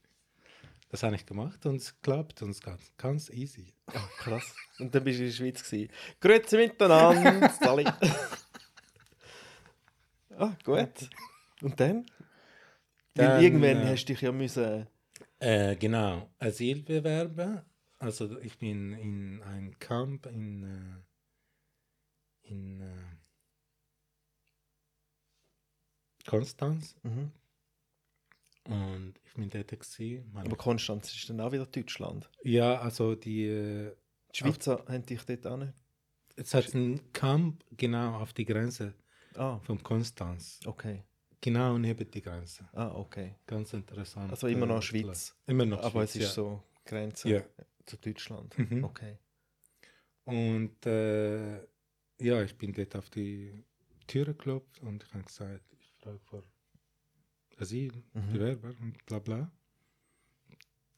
[0.88, 3.74] Das habe ich gemacht und es klappt und es geht ganz easy.
[3.86, 4.54] Ah, krass.
[4.78, 5.64] Und dann bist du in der Schweiz.
[5.64, 5.92] Gewesen.
[6.20, 7.84] Grüezi miteinander, Sally.
[10.38, 11.10] ah, gut.
[11.62, 12.06] Und dann?
[13.16, 14.86] Weil Dann, irgendwann äh, hast du dich ja müssen.
[15.38, 17.64] Äh, genau, Asylbewerber.
[17.98, 20.62] Also ich bin in einem Camp in,
[22.42, 22.86] äh, in äh,
[26.26, 27.30] Konstanz Mhm.
[28.68, 30.32] und ich bin dort gewesen.
[30.36, 32.30] Aber Konstanz ist dann auch wieder Deutschland.
[32.42, 33.94] ja, also die, äh,
[34.32, 35.72] Die Schweizer haben dich dort auch nicht.
[36.36, 38.94] es hat einen Camp genau auf die Grenze
[39.36, 41.04] Ah, von Konstanz, okay.
[41.44, 42.66] Genau neben die Grenze.
[42.72, 43.34] Ah, okay.
[43.46, 44.30] Ganz interessant.
[44.30, 45.34] Also immer noch äh, Schweiz.
[45.46, 46.32] Immer noch Aber Schweiz, es ist ja.
[46.42, 47.42] so Grenze Ja.
[47.86, 48.56] zu Deutschland.
[48.58, 48.84] Mhm.
[48.84, 49.18] Okay.
[50.24, 51.56] Und äh,
[52.20, 53.62] ja, ich bin dort auf die
[54.06, 56.42] Tür geklopft und ich habe gesagt, ich frage vor
[57.58, 58.32] Asyl, Mhm.
[58.32, 59.50] Bewerber und bla bla.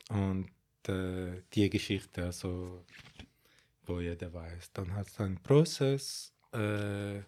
[0.08, 0.50] Und
[0.88, 2.84] äh, die Geschichte, also,
[3.86, 4.72] wo jeder weiß.
[4.72, 6.32] Dann hat es einen Prozess.
[6.52, 7.22] Äh,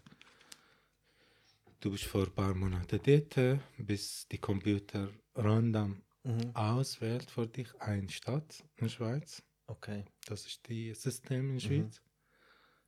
[1.80, 6.50] du bist vor ein paar Monaten dort, bis die Computer random Mhm.
[6.54, 9.42] auswählt für dich eine Stadt in der Schweiz.
[9.66, 10.04] Okay.
[10.26, 11.82] Das ist das System in der Mhm.
[11.84, 12.02] Schweiz.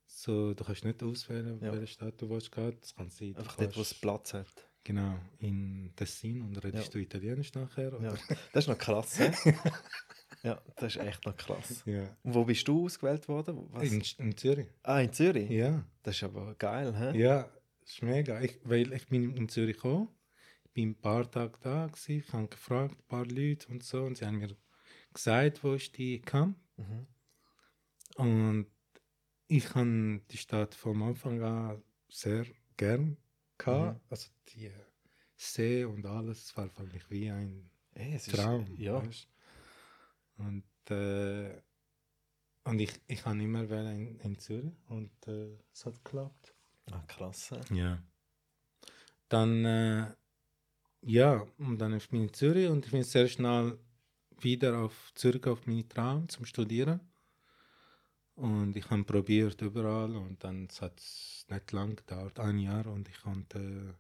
[0.07, 1.73] So, du kannst nicht auswählen, Ja.
[1.73, 2.77] welche Stadt du willst gehen.
[2.81, 3.33] Das kann sein.
[3.33, 4.47] du Einfach dort, wo es Platz hat.
[4.83, 6.93] Genau, in Tessin und redest Ja.
[6.93, 7.91] du Italienisch nachher?
[7.93, 7.97] Ja.
[7.99, 8.19] Oder?
[8.53, 9.19] Das ist noch krass,
[10.43, 11.83] ja, das ist echt noch krass.
[11.87, 12.17] Ja.
[12.23, 13.71] Und wo bist du ausgewählt worden?
[13.81, 14.67] In, in Zürich.
[14.83, 15.49] ah, in Zürich?
[15.51, 17.19] Ja, Das ist aber geil, hä?
[17.19, 17.49] ja,
[17.93, 18.41] ist mega.
[18.41, 20.09] Ich, weil ich bin in Zürich gekommen,
[20.65, 24.05] ich bin ein paar Tage da gewesen, ich habe gefragt, ein paar Leute und so,
[24.05, 24.57] und sie haben mir
[25.13, 26.57] gesagt, wo ist die Camp.
[26.77, 27.07] Mhm.
[28.17, 28.67] Und
[29.49, 33.17] ich habe die Stadt vom Anfang an sehr gern
[33.59, 33.95] gehabt.
[34.03, 34.07] Mhm.
[34.11, 34.71] Also die
[35.37, 38.67] See und alles war für mich wie ein Ey, es ist- Traum.
[38.77, 39.05] ja.
[39.05, 39.29] weißt?
[40.37, 41.61] Und, äh,
[42.65, 46.55] und ich, ich habe immer wollen in, in Zürich und äh, es hat geklappt.
[46.91, 47.51] Ah, krass.
[47.71, 48.03] Ja.
[49.29, 50.15] Dann, äh,
[51.03, 53.79] ja, und dann bin ich in Zürich und ich bin sehr schnell
[54.41, 57.01] wieder auf Zürich auf meine Traum zum Studieren.
[58.35, 63.09] Und ich habe probiert überall und dann hat es nicht lang gedauert, ein Jahr und
[63.09, 63.95] ich konnte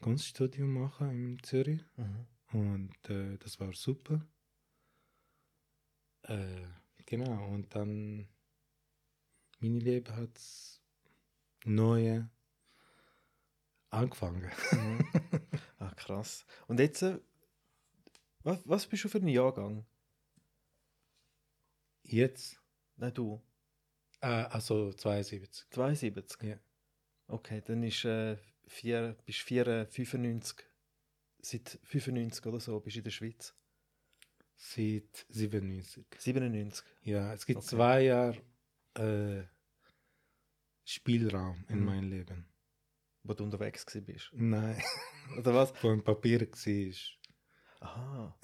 [0.00, 2.26] Kunststudium machen in Zürich Mhm.
[2.52, 4.20] und äh, das war super.
[6.24, 6.66] Äh,
[7.06, 8.28] genau, und dann
[9.60, 10.38] mein Leben hat
[11.64, 12.28] neue
[13.90, 14.50] angefangen.
[14.72, 15.06] Mhm.
[15.78, 16.44] ah, krass.
[16.66, 17.18] Und jetzt, äh,
[18.42, 19.86] was, was bist du für ein Jahrgang?
[22.04, 22.60] Jetzt,
[22.96, 23.42] Nein, du.
[24.20, 25.66] äh, also 72.
[25.70, 26.42] 72?
[26.42, 26.58] Ja.
[27.28, 28.36] Okay, dann ist, äh,
[28.66, 30.58] vier, bist du vier- 95.
[31.44, 33.54] Seit 95 oder so bist du in der Schweiz.
[34.56, 36.04] Seit 97.
[36.18, 36.84] 97.
[37.02, 37.66] Ja, es gibt Okay.
[37.68, 38.36] zwei Jahre
[38.94, 39.42] äh,
[40.92, 41.84] Spielraum in Mhm.
[41.84, 42.46] meinem Leben.
[43.24, 44.30] wo du unterwegs gewesen bist.
[44.32, 44.82] Nein,
[45.38, 45.72] Oder was?
[45.82, 47.88] wo ein Papier war.
[47.88, 48.36] Aha.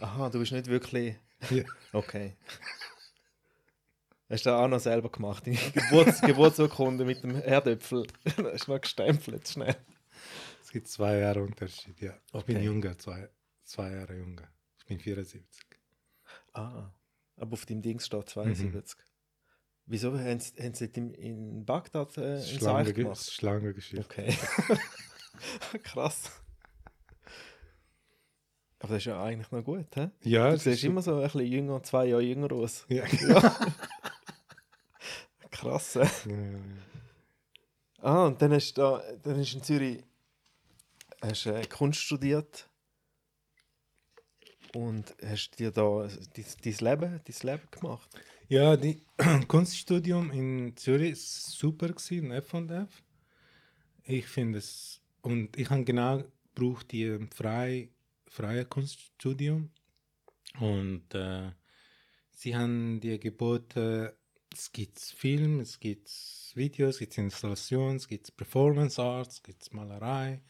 [0.00, 1.16] Aha, du bist nicht wirklich.
[1.50, 1.64] Ja.
[1.92, 2.36] Okay.
[4.28, 5.46] Hast du auch noch selber gemacht?
[5.46, 8.06] Die Geburts Geburtsurkunde mit dem Herdöpfel.
[8.52, 9.76] Hast du noch gestempelt, schnell.
[10.62, 12.14] Es gibt zwei Jahre Unterschied, ja.
[12.34, 12.64] Ich bin Okay.
[12.64, 13.28] jünger, zwei,
[13.64, 14.48] zwei Jahre jünger.
[14.78, 15.66] Ich bin 74.
[16.52, 16.92] Ah,
[17.36, 18.98] aber auf deinem Dings steht 72.
[19.90, 23.32] Wieso haben sie, haben sie in, in Bagdad äh, ein Schlange, Seich gemacht?
[23.32, 24.04] Schlangengeschichte.
[24.04, 24.32] Okay.
[25.82, 26.30] Krass.
[28.78, 30.10] Aber das ist ja eigentlich noch gut, hä?
[30.22, 32.86] Ja, Du siehst immer so ein bisschen jünger, zwei Jahre jünger aus.
[32.88, 33.04] Ja.
[35.50, 35.96] Krass.
[35.96, 36.08] hä?
[36.30, 36.58] Ja, ja.
[37.98, 40.04] Ah, und dann hast du da, dann hast du in Zürich
[41.20, 42.70] hast, äh, Kunst studiert
[44.72, 48.08] und hast dir da dein, Leben, dein Leben gemacht.
[48.50, 49.00] Ja, die
[49.46, 53.00] Kunststudium in Zürich ist super gewesen, F&F.
[54.02, 57.90] Ich finde es, und ich habe genau gebraucht die frei,
[58.26, 59.70] freie Kunststudium.
[60.58, 61.52] Und äh,
[62.32, 64.08] sie haben dir geboten,
[64.52, 66.10] es gibt Film, es gibt
[66.56, 70.42] Videos, es gibt Installationen, es gibt Performance Arts, es gibt Malerei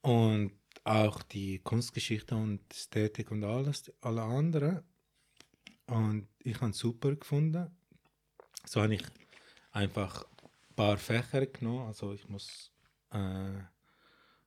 [0.00, 0.50] und
[0.82, 4.82] auch die Kunstgeschichte und Ästhetik und alles, alle anderen.
[5.86, 7.70] Und ich habe es super gefunden.
[8.64, 9.04] So habe ich
[9.72, 11.86] einfach ein paar Fächer genommen.
[11.86, 12.72] Also ich muss
[13.10, 13.60] äh,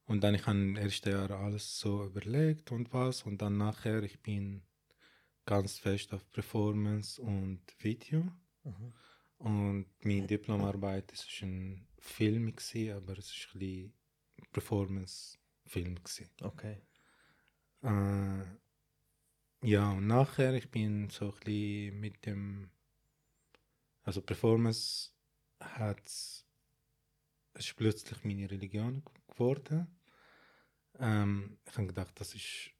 [0.05, 4.01] und dann ich habe im ersten Jahr alles so überlegt und was und dann nachher
[4.03, 4.63] ich bin
[5.45, 8.27] ganz fest auf Performance und Video
[9.37, 13.93] und meine Diplomarbeit das ist ein Film gewesen, aber es ist ein bisschen
[14.51, 16.29] Performance Film gewesen.
[16.41, 16.81] Okay.
[17.83, 18.45] Äh,
[19.61, 22.69] ja, und nachher, ich bin so ein bisschen mit dem,
[24.03, 25.11] also Performance
[25.59, 26.45] hat, es
[27.53, 29.87] ist plötzlich meine Religion geworden.
[30.97, 32.71] Ähm, ich habe gedacht, das ist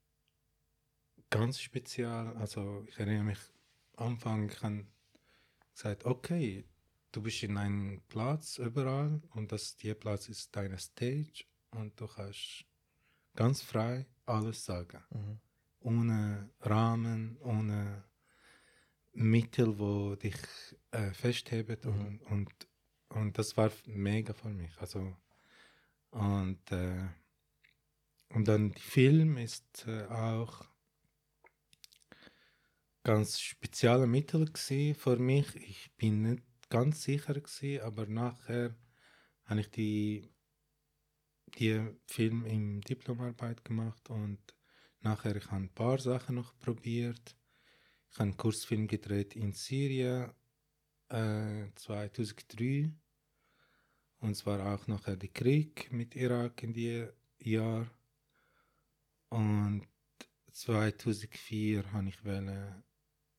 [1.30, 2.34] ganz speziell.
[2.38, 3.40] Also ich erinnere mich,
[3.98, 4.86] am Anfang, ich habe
[5.74, 6.66] gesagt, okay,
[7.12, 12.08] du bist in einem Platz überall und das, der Platz ist deine Stage und du
[12.08, 12.66] kannst
[13.36, 15.04] ganz frei alles sagen.
[15.10, 15.40] Mhm.
[15.80, 18.04] Ohne Rahmen, ohne
[19.14, 20.36] Mittel, wo dich
[20.92, 22.50] äh, festheben und, und,
[23.10, 24.72] und das war mega für mich.
[24.80, 25.16] Also,
[26.12, 27.08] und, äh,
[28.30, 30.66] und dann der Film ist äh, auch
[33.04, 35.56] ganz spezielle Mittel für mich.
[35.56, 38.76] Ich bin nicht ganz sicher gewesen, aber nachher
[39.46, 40.30] habe ich die
[41.58, 44.40] die Film in Diplomarbeit gemacht und
[45.02, 47.36] nachher ich habe ein paar Sachen noch probiert.
[48.12, 50.32] Ich habe einen Kursfilm gedreht in Syrien
[51.10, 52.92] äh, 2003
[54.20, 57.08] und es war auch nachher der Krieg mit Irak in die
[57.40, 57.90] Jahr
[59.30, 59.88] und
[60.52, 62.84] 2004 habe ich wollen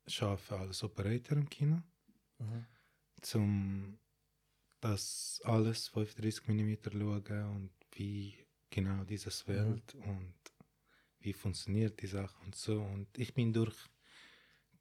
[0.06, 1.82] schaffen als Operator im Kino
[2.38, 2.66] Mhm.
[3.20, 3.98] zum
[4.80, 8.34] das alles 35 mm schauen und wie
[8.70, 10.34] genau dieses Welt und
[11.20, 12.80] wie funktioniert die Sache und so.
[12.82, 13.76] Und ich bin durch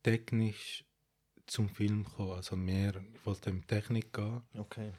[0.03, 0.85] technisch
[1.45, 4.43] zum Film gekommen, also mehr, ich wollte in Technik gehen.
[4.55, 4.93] Okay.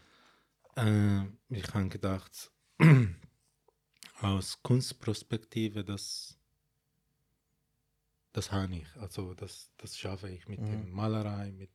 [0.76, 2.50] Äh, ich habe gedacht,
[4.20, 6.38] aus Kunstperspektive, das,
[8.32, 10.66] das habe ich, also das, das schaffe ich mit Mhm.
[10.66, 11.70] der Malerei, mit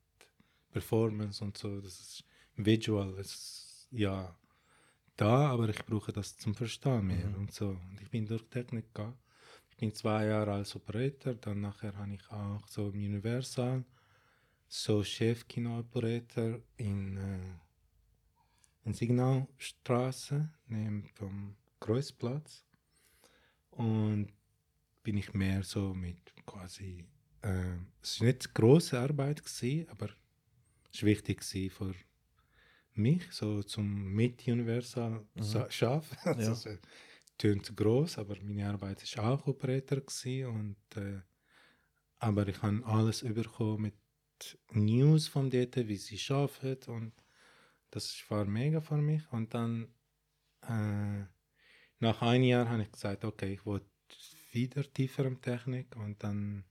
[0.71, 2.23] Performance und so, das ist
[2.55, 4.37] Visual, das ist ja
[5.15, 7.35] da, aber ich brauche das zum Verstehen mehr Mhm.
[7.35, 7.69] und so.
[7.69, 9.17] Und ich bin durch Technik gegangen.
[9.75, 13.83] Ich bin zwei Jahre als Operator, dann nachher habe ich auch so im Universal
[14.69, 17.39] so Chefkino-Operator in, äh,
[18.85, 22.63] in Signalstraße, neben dem Kreusplatz.
[23.71, 24.31] Und
[25.03, 27.05] bin ich mehr so mit quasi,
[27.41, 30.09] äh, es war nicht große Arbeit, gewesen, aber
[30.93, 31.93] es war wichtig für
[32.93, 35.41] mich, so zum mit Universal Mhm.
[35.43, 36.17] zu schaffen.
[36.25, 36.31] Ja.
[36.49, 36.69] Also,
[37.37, 40.01] tönt groß, aber meine Arbeit ist auch Operator
[40.49, 41.21] und äh,
[42.19, 43.95] aber ich habe alles bekommen mit
[44.71, 47.13] News von dort, wie sie arbeiten und
[47.91, 49.93] das war mega für mich und dann
[50.61, 51.25] äh,
[51.99, 53.81] nach einem Jahr habe ich gesagt, okay, ich will
[54.51, 56.65] wieder tiefer in Technik und dann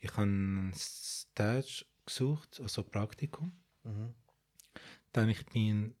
[0.00, 3.52] ich habe ein Stage gesucht, also Praktikum.
[3.82, 4.14] Mhm.
[5.12, 5.96] Dann ich bin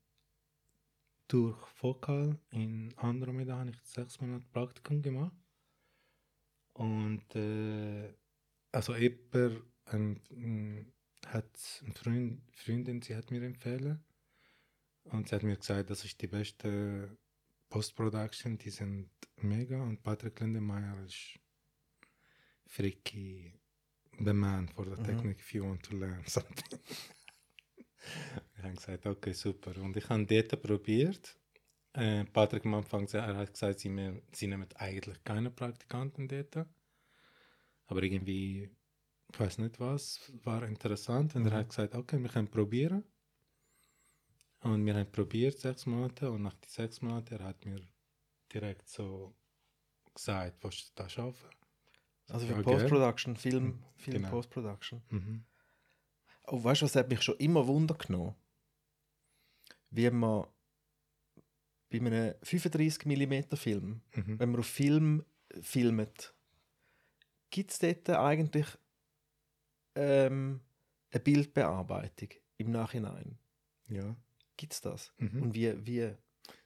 [1.28, 5.36] durch Vokal in Andromeda habe ich sechs Monate Praktikum gemacht.
[6.72, 8.14] Und äh,
[8.72, 9.62] also jemand
[9.92, 10.92] ähm,
[11.26, 14.02] hat eine Freund, Freundin, sie hat mir empfehlen.
[15.04, 17.16] Und sie hat mir gesagt, das ist die beste
[17.68, 19.82] Post-Production, die sind mega.
[19.82, 21.38] Und Patrick Lindemeyer ist
[22.66, 23.52] freaky
[24.18, 25.04] the man for the Mhm.
[25.04, 26.78] technique if you want to learn something.
[28.58, 29.76] ich habe gesagt, okay, super.
[29.80, 31.36] Und ich habe dort probiert.
[31.92, 36.66] Äh, Patrick am Anfang er hat gesagt, sie, nehmen- sie nehmen eigentlich keine Praktikanten dort.
[37.86, 38.70] Aber irgendwie,
[39.32, 41.36] ich weiß nicht was, war interessant.
[41.36, 43.04] Und er hat gesagt, okay, wir können probieren.
[44.60, 46.30] Und wir haben probiert sechs Monate.
[46.30, 47.80] Und nach den sechs Monaten, er hat mir
[48.52, 49.34] direkt so
[50.14, 51.48] gesagt, was du da schaffen?
[52.28, 52.62] Also für Ja?
[52.62, 54.30] Post-Production, Film, Mhm, Film genau.
[54.30, 55.02] Post-Production.
[55.10, 55.44] Mhm.
[56.48, 58.34] Oh, weißt du, was hat mich schon immer Wunder genommen?
[59.90, 60.46] Wie man
[61.90, 64.38] bei einem 35 mm Film, Mhm.
[64.38, 65.24] wenn man auf Film
[65.60, 66.34] filmt,
[67.50, 68.66] gibt es dort eigentlich
[69.94, 70.60] ähm,
[71.10, 72.28] eine Bildbearbeitung
[72.58, 73.38] im Nachhinein?
[73.88, 74.14] Ja.
[74.56, 75.12] Gibt es das?
[75.18, 75.42] Mhm.
[75.42, 76.14] Und wie, wie,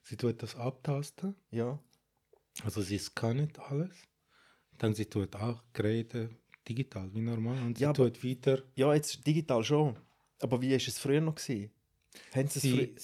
[0.03, 1.37] Sie tut das abtasten.
[1.51, 1.79] ja,
[2.65, 3.97] Also sie scannt alles.
[4.79, 6.31] Dann sie tut auch Geräte
[6.69, 7.59] digital, wie normal.
[7.63, 8.63] Und sie Ja, aber- tut wieder.
[8.75, 9.97] ja, jetzt digital schon.
[10.41, 11.37] Aber wie war es früher noch?
[11.37, 11.71] Gewesen?
[12.35, 12.55] Sie es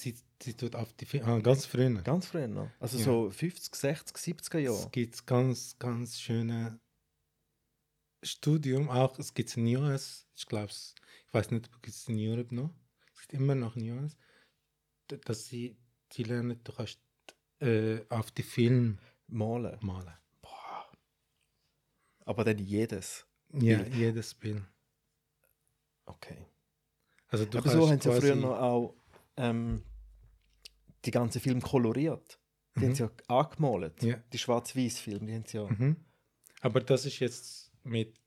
[0.01, 1.91] Sie, sie, tut auf die ah, ganz früher.
[2.03, 2.71] ganz früher noch?
[2.81, 3.05] Also Ja.
[3.05, 4.91] so 50, 60, 70er Es Jahre?
[4.91, 6.79] gibt ganz, ganz schöne
[8.23, 8.89] Studium.
[8.89, 12.71] Auch es gibt in US, ich glaube, ich weiß nicht, ob es in Europe noch.
[13.15, 14.17] Es gibt immer noch in US,
[15.25, 15.77] dass sie,
[16.13, 17.01] sie lernen, du kannst
[17.61, 19.79] äh, auf die Film Malen.
[19.83, 20.15] malen.
[22.25, 23.27] Aber dann jedes.
[23.53, 23.95] Ja, Bild.
[23.95, 24.63] jedes Bild.
[26.07, 26.47] Okay.
[27.29, 28.95] Also du Aber so haben kannst sie ja früher noch auch
[29.39, 29.83] ähm,
[31.05, 32.39] die ganzen Filme koloriert.
[32.77, 32.85] Die Mhm.
[32.87, 34.03] haben sie ja angemalt.
[34.03, 34.17] Ja.
[34.33, 35.67] Die Schwarz-Weiß-Filme, die haben sie ja.
[35.69, 35.97] Mhm.
[36.61, 38.21] Aber das ist jetzt mit,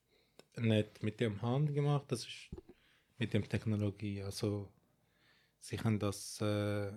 [0.57, 2.49] nicht mit dem Hand gemacht, das ist
[3.17, 4.23] mit dem Technologie.
[4.23, 4.71] Also
[5.59, 6.91] sie haben das äh,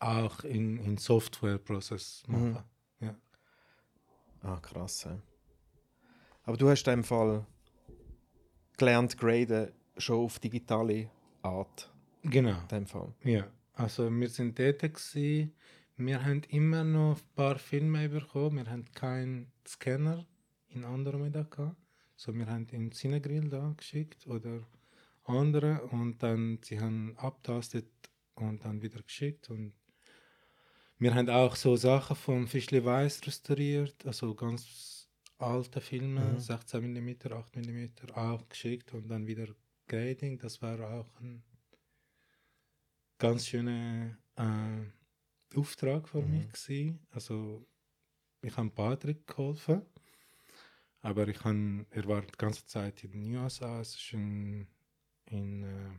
[0.00, 2.52] auch in, in Software-Prozess Mhm.
[2.52, 2.64] machen.
[3.00, 3.16] Ja.
[4.42, 5.04] Ah, krass.
[5.04, 5.18] Ja.
[6.42, 7.46] Aber du hast in dem Fall
[8.76, 11.10] gelernt, graden schon auf digitale
[11.42, 11.90] Art.
[12.24, 12.60] Genau.
[12.70, 13.14] Dem Fall.
[13.24, 13.46] Ja.
[13.74, 15.52] Also wir sind dort gewesen.
[15.96, 18.64] Wir haben immer noch ein paar Filme bekommen.
[18.64, 20.26] Wir haben keinen Scanner
[20.68, 21.76] in Andromeda gehabt.
[22.16, 24.66] So wir haben in Cinegrill da geschickt oder
[25.24, 27.88] andere und dann sie haben abtastet
[28.34, 29.72] und dann wieder geschickt und
[30.98, 35.08] wir haben auch so Sachen vom Fischli Weiß restauriert, also ganz
[35.38, 36.38] alte Filme, Mhm.
[36.38, 39.48] 16 mm, 8 mm auch geschickt und dann wieder
[39.88, 40.38] Grading.
[40.38, 41.42] Das war auch ein
[43.28, 46.30] ganz schöner äh, Auftrag für Mhm.
[46.30, 47.06] mich gewesen.
[47.10, 47.66] Also
[48.42, 49.82] ich habe Patrick geholfen,
[51.00, 53.80] aber ich han, er war die ganze Zeit in den USA.
[53.80, 54.66] Es ist in,
[55.26, 55.90] in äh,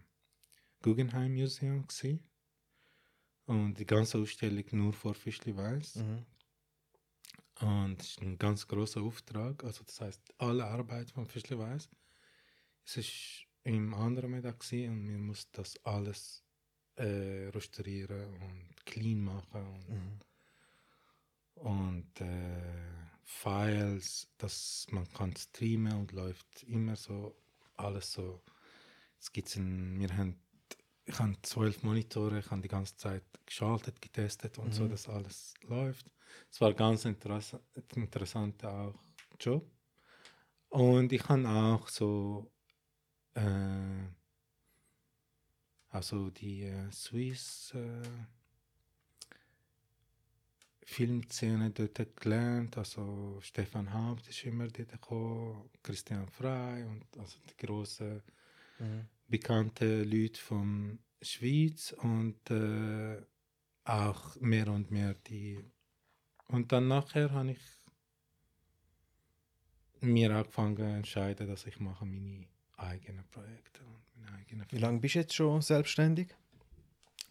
[0.82, 2.19] Guggenheim Museum gewesen.
[3.47, 5.95] und die ganze Ausstellung nur vor Fischli Weiß.
[5.97, 6.26] Mhm.
[7.61, 9.63] Und es ist ein ganz großer Auftrag.
[9.63, 11.89] Also das heißt, alle Arbeit von Fischli Weiß.
[12.86, 16.44] Es ist im Andromeda gewesen und wir mussten das alles
[16.95, 20.19] äh, restaurieren und clean machen und, Mhm.
[21.55, 22.61] und äh,
[23.23, 27.35] Files, dass man kann streamen und läuft immer so
[27.75, 28.43] alles so.
[29.19, 30.39] Es gibt's ein, wir haben,
[31.05, 34.89] ich habe zwölf Monitore, ich habe die ganze Zeit geschaltet, getestet und so, Mhm.
[34.89, 36.05] dass alles läuft.
[36.51, 37.59] Es war ganz interessa
[37.95, 39.01] interessanter auch
[39.39, 39.69] Job.
[40.69, 42.51] Und ich habe auch so
[43.35, 43.41] äh,
[45.95, 48.03] also die äh, Swiss äh,
[50.83, 52.77] Filmszene dort gelernt.
[52.77, 58.21] Also Stefan Haupt ist immer dort gekommen, Christian Frey und also die großen
[58.77, 59.07] Mhm.
[59.27, 63.21] bekannten Leute von Schweiz und äh,
[63.85, 65.63] auch mehr und mehr die.
[66.47, 67.61] Und dann nachher habe ich
[70.01, 74.04] mir angefangen zu entscheiden, dass ich mache meine eigenen Projekte eigenen
[74.70, 76.34] Wie lange bist du jetzt schon selbstständig?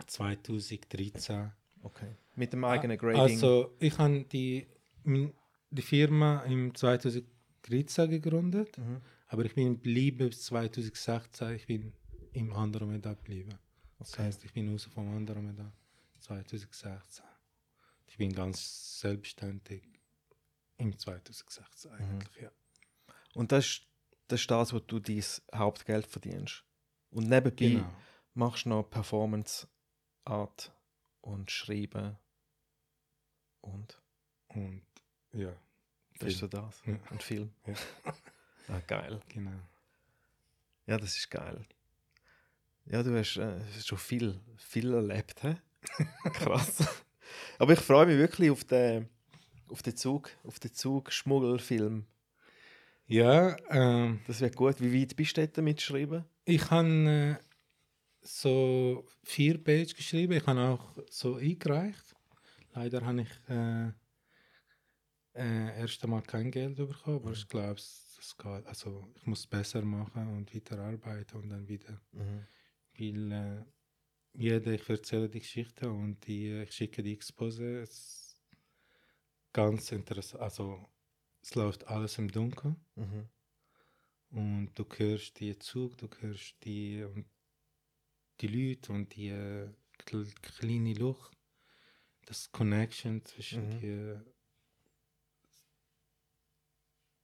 [0.07, 1.53] 2013.
[1.83, 2.17] Okay.
[2.37, 3.21] Mit dem eigenen Grading?
[3.21, 4.67] Also ich habe die,
[5.05, 9.01] die Firma im 2013 gegründet, Mhm.
[9.29, 11.55] aber ich bin geblieben bis 2016.
[11.57, 11.93] Ich bin
[12.33, 13.55] im Andromeda geblieben.
[13.99, 14.25] Das Okay.
[14.25, 15.73] heißt, ich bin raus vom Andromeda
[16.21, 17.23] 2016.
[18.07, 19.83] Ich bin ganz selbstständig
[20.79, 21.99] im 2016 Mhm.
[21.99, 22.51] eigentlich, ja.
[23.35, 23.87] Und das ist,
[24.29, 25.23] das ist das, wo du dein
[25.55, 26.65] Hauptgeld verdienst.
[27.15, 27.91] Und nebenbei Genau.
[28.35, 29.67] machst du noch Performance
[30.25, 30.73] Art
[31.23, 32.17] und Schreiben.
[33.61, 33.99] Und
[34.49, 34.83] Und
[35.33, 35.53] ja,
[36.19, 36.83] das ist so das.
[36.87, 36.99] Ja.
[37.11, 37.51] Und Film.
[37.67, 37.75] Ja.
[38.67, 39.21] Ah, geil.
[39.29, 39.61] genau.
[40.87, 41.67] Ja, das ist geil.
[42.87, 45.57] Ja, du hast äh, schon viel, viel erlebt, hä?
[46.33, 46.79] Krass.
[47.59, 49.11] Aber ich freue mich wirklich auf den,
[49.69, 52.07] auf den Zug, auf den Zug-Schmuggelfilm.
[53.07, 54.81] Ja, ähm, Das wird gut.
[54.81, 56.25] Wie weit bist du dort mitschreiben?
[56.45, 57.45] Ich habe äh,
[58.21, 60.35] so vier Pages geschrieben.
[60.35, 62.15] Ich habe auch so eingereicht.
[62.75, 63.89] Leider habe ich äh,
[65.35, 68.67] äh, erst einmal kein Geld bekommen, aber ich glaube, es es geht.
[68.67, 72.01] Also ich muss besser machen und weiterarbeiten und dann wieder,
[72.99, 73.65] weil äh,
[74.33, 77.81] jeder, ich erzähle die Geschichte und die, äh, ich schicke die Expose.
[77.81, 78.41] Es
[79.53, 80.43] ganz interessant.
[80.43, 80.89] Also
[81.43, 82.77] es läuft alles im Dunkeln.
[82.97, 83.29] Mhm.
[84.35, 87.25] Und du hörst die Zug, du hörst die, und
[88.41, 89.69] die Leute und die äh,
[90.05, 91.37] kl- kleine Luft,
[92.27, 93.81] das Connection zwischen Mhm.
[93.81, 94.21] die,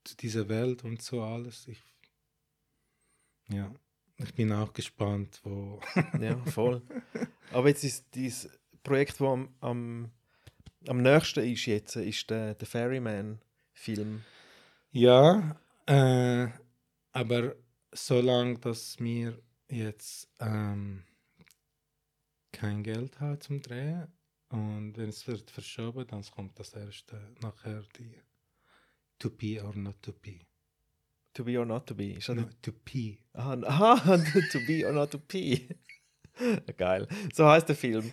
[0.05, 1.67] zu dieser Welt und so alles.
[1.67, 1.81] Ich,
[3.49, 3.73] ja,
[4.17, 5.81] ich bin auch gespannt, wo.
[6.21, 6.81] Ja, voll.
[7.51, 8.49] Aber jetzt ist dieses
[8.83, 10.11] Projekt, das am, am,
[10.87, 14.23] am nächsten ist jetzt, ist der, der Ferryman-Film.
[14.93, 16.47] ja, äh,
[17.11, 17.55] aber
[17.93, 21.03] solange dass mir jetzt ähm,
[22.51, 24.07] kein Geld hat zum Drehen
[24.49, 28.15] und wenn es wird verschoben, dann kommt das erste nachher die
[29.19, 30.39] To Be or Not To Be.
[31.33, 32.11] To be or not to be.
[32.11, 33.17] Ist No, to Be.
[33.33, 34.17] Aha, aha,
[34.51, 35.69] to be or not to be.
[36.77, 37.07] Geil.
[37.33, 38.11] So heißt der Film.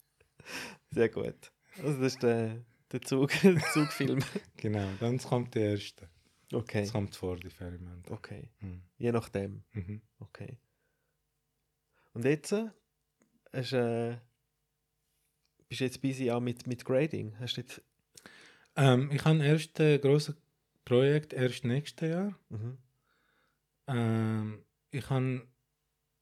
[0.90, 1.52] Sehr gut.
[1.76, 4.18] Also das ist der, der Zug, der Zugfilm.
[4.56, 6.08] Genau, dann kommt der erste.
[6.52, 6.82] Okay.
[6.82, 8.02] Das kommt vor die Ferryman.
[8.10, 8.50] Okay.
[8.60, 8.82] Mhm.
[8.98, 9.62] Je nachdem.
[9.72, 10.02] Mhm.
[10.18, 10.58] Okay.
[12.12, 12.70] Und jetzt äh,
[13.52, 14.16] hast, äh,
[15.68, 17.38] bist du jetzt busy auch mit, mit Grading?
[17.38, 17.82] Hast du jetzt,
[18.76, 20.34] Ähm, ich habe erst ein grosses
[20.84, 22.38] Projekt erst nächstes Jahr.
[22.48, 22.78] mhm.
[23.86, 25.46] Ähm, ich habe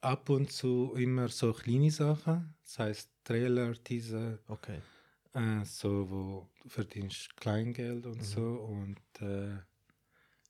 [0.00, 4.80] ab und zu immer so kleine Sachen, das heißt Trailer, Teaser, Okay.
[5.34, 8.22] äh, so wo du verdienst Kleingeld und Mhm.
[8.22, 9.56] so und äh,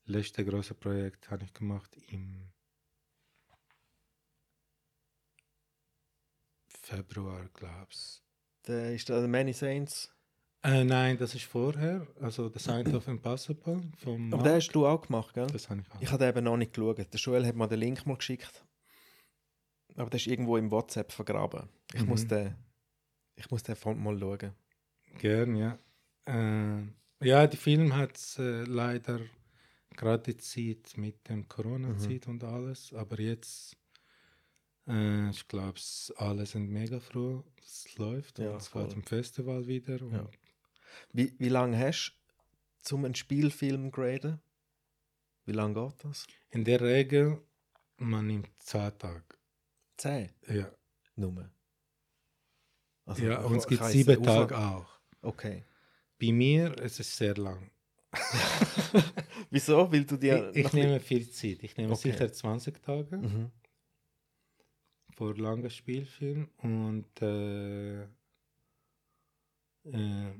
[0.09, 2.49] letzte große Projekt habe ich gemacht im
[6.67, 8.23] Februar, glaub's.
[8.67, 10.13] Der ist der Many Saints.
[10.61, 14.85] Äh, nein, das ist vorher, also The Sign of Impossible vom Aber den hast du
[14.85, 15.47] auch gemacht, gell?
[15.47, 16.01] Das habe ich auch.
[16.01, 16.97] Ich habe eben noch nicht geschaut.
[16.97, 18.65] Der Joel hat mir den Link mal geschickt.
[19.95, 21.69] Aber der ist irgendwo im WhatsApp vergraben.
[21.93, 22.27] Ich, muss, Mhm.
[22.29, 22.55] den,
[23.35, 24.53] ich muss den mal schauen.
[25.17, 25.77] Gern, ja.
[26.25, 26.83] Äh,
[27.21, 29.21] ja, die Film hat äh, leider
[29.95, 33.75] gerade die Zeit mit dem Corona-Zeit und alles, aber jetzt,
[34.87, 35.79] äh, ich glaube,
[36.17, 38.85] alle sind mega froh, es läuft Ja, und es voll.
[38.85, 39.97] geht im Festival wieder.
[39.97, 40.29] Ja.
[41.13, 42.13] Wie, wie lange hast
[42.79, 44.39] du zum einen Spielfilm graden?
[45.45, 46.27] Wie lange geht das?
[46.51, 47.41] In der Regel,
[47.97, 49.23] man nimmt zwei Tage.
[49.97, 50.31] Zehn.
[50.47, 50.71] Ja,
[51.15, 51.49] Nur.
[53.05, 54.87] Also, ja und es gibt sieben Tage auch.
[55.21, 55.65] Okay.
[56.21, 57.71] Bei mir ist es sehr lang.
[59.51, 59.91] Wieso?
[59.91, 60.51] Weil du dir.
[60.53, 61.63] ich ich nehme viel Zeit.
[61.63, 62.11] Ich nehme Okay.
[62.11, 63.17] sicher 20 Tage.
[63.17, 63.51] Mhm.
[65.15, 68.03] für lange Spielfilm und äh,
[69.83, 70.33] äh,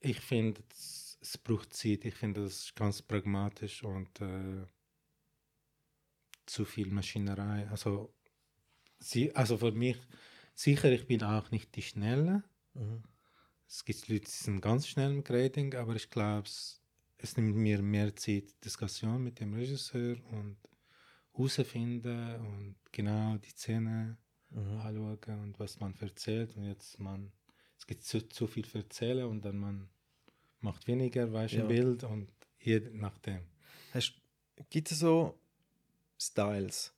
[0.00, 2.04] ich finde, es, es braucht Zeit.
[2.04, 4.64] Ich finde, das ist ganz pragmatisch und äh,
[6.46, 7.68] zu viel Maschinerei.
[7.68, 8.14] Also,
[8.98, 9.96] sie, also für mich,
[10.54, 12.44] sicher, ich bin auch nicht die Schnelle.
[12.74, 13.02] Mhm.
[13.74, 16.78] Es gibt Leute, die sind ganz schnell im Grading, aber ich glaube, es,
[17.16, 20.58] es nimmt mir mehr Zeit, Diskussion mit dem Regisseur und
[21.32, 24.18] herausfinden und genau die Szene
[24.50, 24.80] Mhm.
[24.82, 26.54] anschauen und was man erzählt.
[26.54, 27.32] Und jetzt man,
[27.78, 29.88] es gibt zu, zu viel zu erzählen und dann man
[30.60, 31.64] macht weniger, weiß Ja.
[31.66, 33.46] Bild und je nachdem.
[34.68, 35.40] Gibt es so
[36.20, 36.92] Styles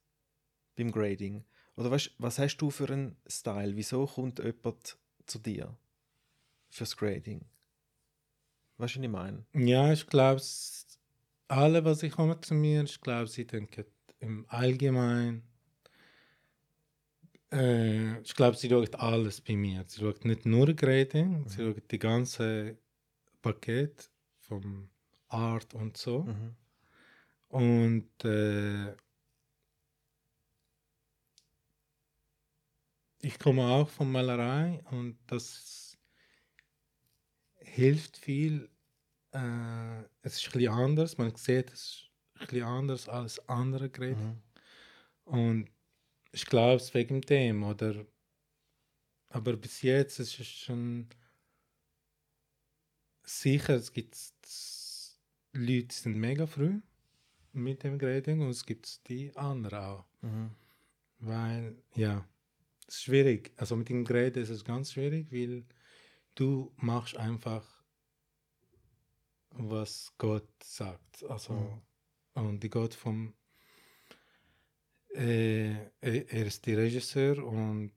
[0.75, 1.45] beim Grading?
[1.77, 3.77] Oder weißt, was hast du für einen Style?
[3.77, 5.79] Wieso kommt jemand zu dir
[6.75, 7.45] fürs Grading?
[8.79, 9.47] Weißt du, was ich meine?
[9.55, 10.43] Ja, ich glaube,
[11.49, 13.85] alle, was ich komme zu mir, ich glaube, sie denken
[14.19, 15.45] im Allgemeinen.
[17.53, 19.85] Äh, ich glaube, sie schaut alles bei mir.
[19.87, 22.77] Sie schaut nicht nur Grading, sie schaut die ganze
[23.41, 24.11] Paket
[24.41, 24.89] vom
[25.29, 26.25] Art und so.
[26.25, 26.57] Mhm.
[27.49, 28.97] Und äh,
[33.21, 35.84] ich komme auch von Malerei und das
[37.75, 38.69] hilft viel.
[39.33, 43.91] Äh, es ist ein bisschen anders, man sieht es ist ein bisschen anders als andere
[43.91, 44.21] Geräte.
[44.21, 44.43] Mhm.
[45.25, 45.71] Und
[46.33, 48.07] ich glaube es wegen dem, oder?
[49.29, 51.09] Aber bis jetzt ist es schon
[53.25, 54.17] sicher, es gibt
[55.53, 56.81] Leute, die sind mega früh
[57.53, 60.05] mit dem Grading und es gibt die anderen auch.
[60.23, 60.51] Mhm.
[61.19, 62.25] Weil, ja,
[62.87, 63.53] es ist schwierig.
[63.57, 65.65] Also mit dem Gerät ist es ganz schwierig, weil
[66.35, 67.65] du machst einfach,
[69.51, 71.25] was Gott sagt.
[71.25, 71.81] Also,
[72.35, 73.35] und die Gott vom,
[75.15, 77.93] äh, er ist der Regisseur und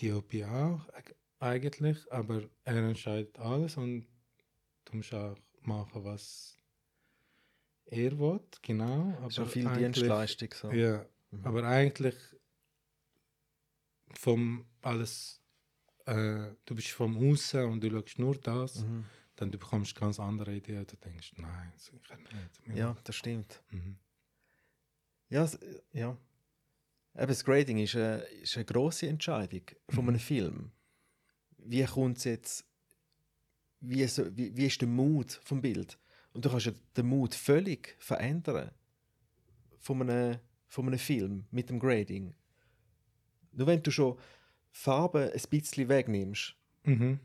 [0.00, 4.06] die OP auch eig- eigentlich, aber er entscheidet alles und
[4.86, 6.56] du musst auch machen, was
[7.86, 9.12] er will, genau.
[9.18, 10.48] Aber Schon viel Dienstleistung.
[10.54, 10.70] So.
[10.72, 11.44] ja, Mhm.
[11.46, 12.14] aber eigentlich
[14.14, 15.42] vom alles,
[16.06, 19.04] äh, du bist vom Außen und du schaust nur das, Mhm.
[19.36, 20.86] dann du bekommst ganz andere Ideen.
[20.86, 22.76] Du denkst, nein, sicher nicht.
[22.76, 23.62] Ja, das stimmt.
[23.70, 23.96] Mhm.
[25.30, 25.58] Ja, es-
[25.92, 26.16] ja.
[27.16, 30.20] Eben, das Grading ist eine, ist eine grosse Entscheidung von einem Mhm.
[30.20, 30.70] Film.
[31.58, 32.66] Wie kommt es jetzt,
[33.80, 35.98] wie, so, wie, wie ist der Mut vom Bild?
[36.32, 38.70] Und du kannst ja den Mut völlig verändern
[39.78, 42.34] von einem, von einem Film mit dem Grading.
[43.52, 44.18] Nur wenn du schon
[44.76, 47.20] Farben ein bisschen wegnimmst, Mhm.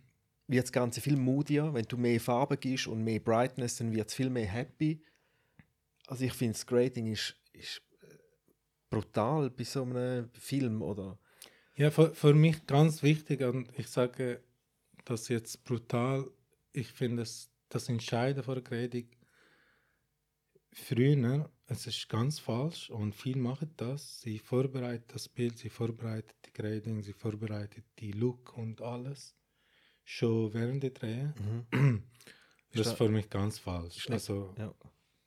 [0.48, 1.74] wird das Ganze viel moodier.
[1.74, 5.04] Wenn du mehr Farben gibst und mehr Brightness, dann wird es viel mehr happy.
[6.08, 8.06] Also ich finde, das Grading ist, ist äh,
[8.90, 11.18] brutal bei so einem Film, oder?
[11.76, 14.44] Ja, für, für mich ganz wichtig und ich sage
[15.06, 16.30] das jetzt brutal,
[16.72, 19.10] ich finde es das Entscheiden vor der Grading
[20.72, 24.22] früher, es ist ganz falsch und viele machen das.
[24.22, 29.36] Sie vorbereiten das Bild, sie vorbereiten die Grading, sie vorbereiten die Look und alles
[30.04, 31.28] schon während der Dreh.
[32.74, 33.96] Das Ist für mich ganz falsch.
[33.98, 34.74] Nicht- Also Ja.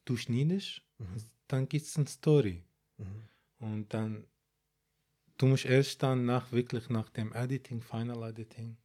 [0.04, 1.16] du schneidest, Mhm.
[1.48, 2.64] dann gibt es eine Story.
[2.98, 3.28] Mhm.
[3.60, 4.26] Und dann,
[5.38, 8.76] du musst erst dann nach, wirklich nach dem Editing, Final Editing,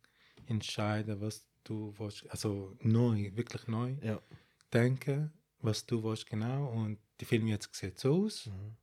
[0.47, 4.21] entscheiden, was du willst, also neu, wirklich neu Ja.
[4.71, 6.67] denken, was du willst genau.
[6.71, 8.77] Und die Film jetzt sieht so aus Mhm.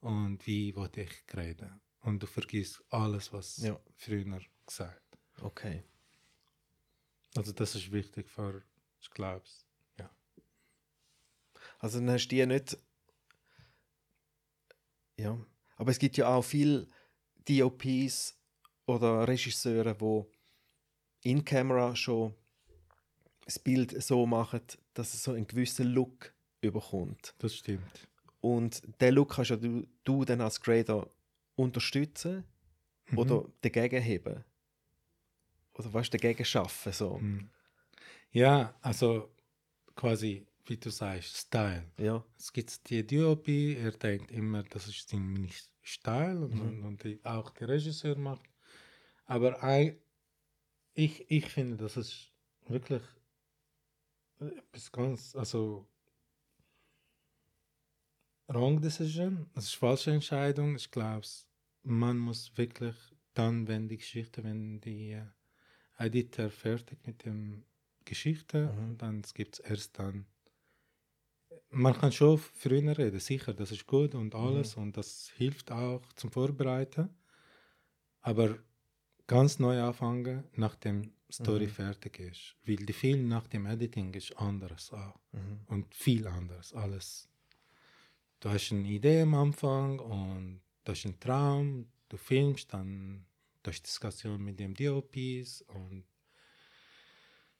[0.00, 1.80] und wie wollte ich reden.
[2.00, 3.78] Und du vergisst alles, was Ja.
[3.96, 5.18] früher gesagt.
[5.42, 5.84] Okay.
[7.36, 8.62] Also das ist wichtig für,
[9.00, 9.44] ich glaube
[9.98, 10.10] ja.
[11.78, 12.78] Also dann hast du die nicht.
[15.16, 15.38] Ja.
[15.76, 16.88] Aber es gibt ja auch viele
[17.48, 18.38] DOPs
[18.86, 22.34] oder Regisseure, die in Camera schon
[23.44, 24.62] das Bild so machen,
[24.94, 27.34] dass es so einen gewissen Look überkommt.
[27.38, 28.08] Das stimmt.
[28.40, 31.08] Und den Look kannst ja du, du dann als Grader
[31.56, 32.44] unterstützen
[33.10, 33.18] Mhm.
[33.18, 34.44] oder dagegen heben.
[35.74, 36.92] Oder weißt dagegen schaffen.
[36.92, 37.18] So.
[37.18, 37.50] Mhm.
[38.32, 39.30] Ja, also
[39.96, 41.84] quasi, wie du sagst, Style.
[41.98, 42.24] Ja.
[42.38, 45.50] Es gibt die DOP, er denkt immer, das ist sein
[45.82, 46.84] Style und, Mhm.
[46.84, 48.48] und, die, auch der Regisseur macht.
[49.26, 49.98] Aber ei-
[50.94, 52.32] ich, ich finde, das ist
[52.68, 53.02] wirklich
[54.38, 55.86] etwas ganz, also
[58.54, 60.76] wrong decision, das ist falsche Entscheidung.
[60.76, 61.26] Ich glaube,
[61.82, 62.96] man muss wirklich
[63.34, 65.26] dann, wenn die Geschichte, wenn die äh,
[65.98, 67.64] Editor fertig mit dem
[68.04, 68.98] Geschichte, Mhm.
[68.98, 70.26] dann gibt es erst dann
[71.70, 76.02] man kann schon früher reden, sicher, das ist gut und alles und das hilft auch
[76.14, 77.10] zum Vorbereiten.
[78.22, 78.58] Aber
[79.26, 81.70] ganz neu anfangen, nachdem Story Mhm.
[81.70, 82.56] fertig ist.
[82.66, 85.20] Weil die Film nach dem Editing ist anders auch.
[85.32, 85.60] Mhm.
[85.66, 86.74] Und viel anders.
[86.74, 87.29] Alles.
[88.40, 93.26] Du hast eine Idee am Anfang und du hast einen Traum, du filmst, dann
[93.62, 96.04] du hast Diskussion mit dem DOPs und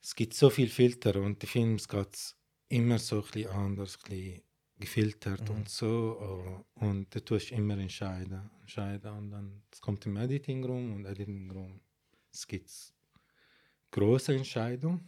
[0.03, 2.35] es gibt so viel Filter und die Films geht
[2.68, 3.99] immer so ein bisschen anders.
[4.05, 4.43] Ein bisschen,
[4.81, 6.64] gefiltert und so.
[6.78, 8.51] äh, Und da tust du immer entscheiden.
[8.61, 11.81] entscheiden und dann es kommt im Editing Room und Editing Room.
[12.33, 12.70] Es gibt
[13.91, 15.07] große Entscheidungen,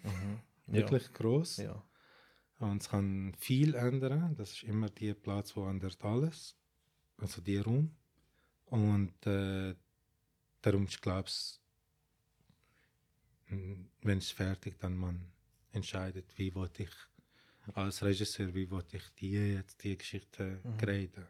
[0.66, 1.56] wirklich groß.
[1.58, 1.82] Ja.
[2.62, 4.36] Und es kann viel ändern.
[4.36, 6.56] Das ist immer der Platz, wo ändert alles.
[7.18, 7.90] Also der Raum.
[8.66, 9.74] Und äh,
[10.62, 11.28] darum, ich glaube,
[13.48, 15.32] wenn es fertig dann man
[15.72, 16.90] entscheidet, wie wollte ich
[17.74, 21.26] als Regisseur, wie wollte ich die jetzt die Geschichte graden.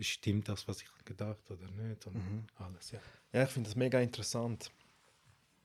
[0.00, 2.06] Stimmt das, was ich gedacht oder nicht?
[2.06, 3.00] Und alles, ja.
[3.32, 4.70] Ja, ich finde das mega interessant.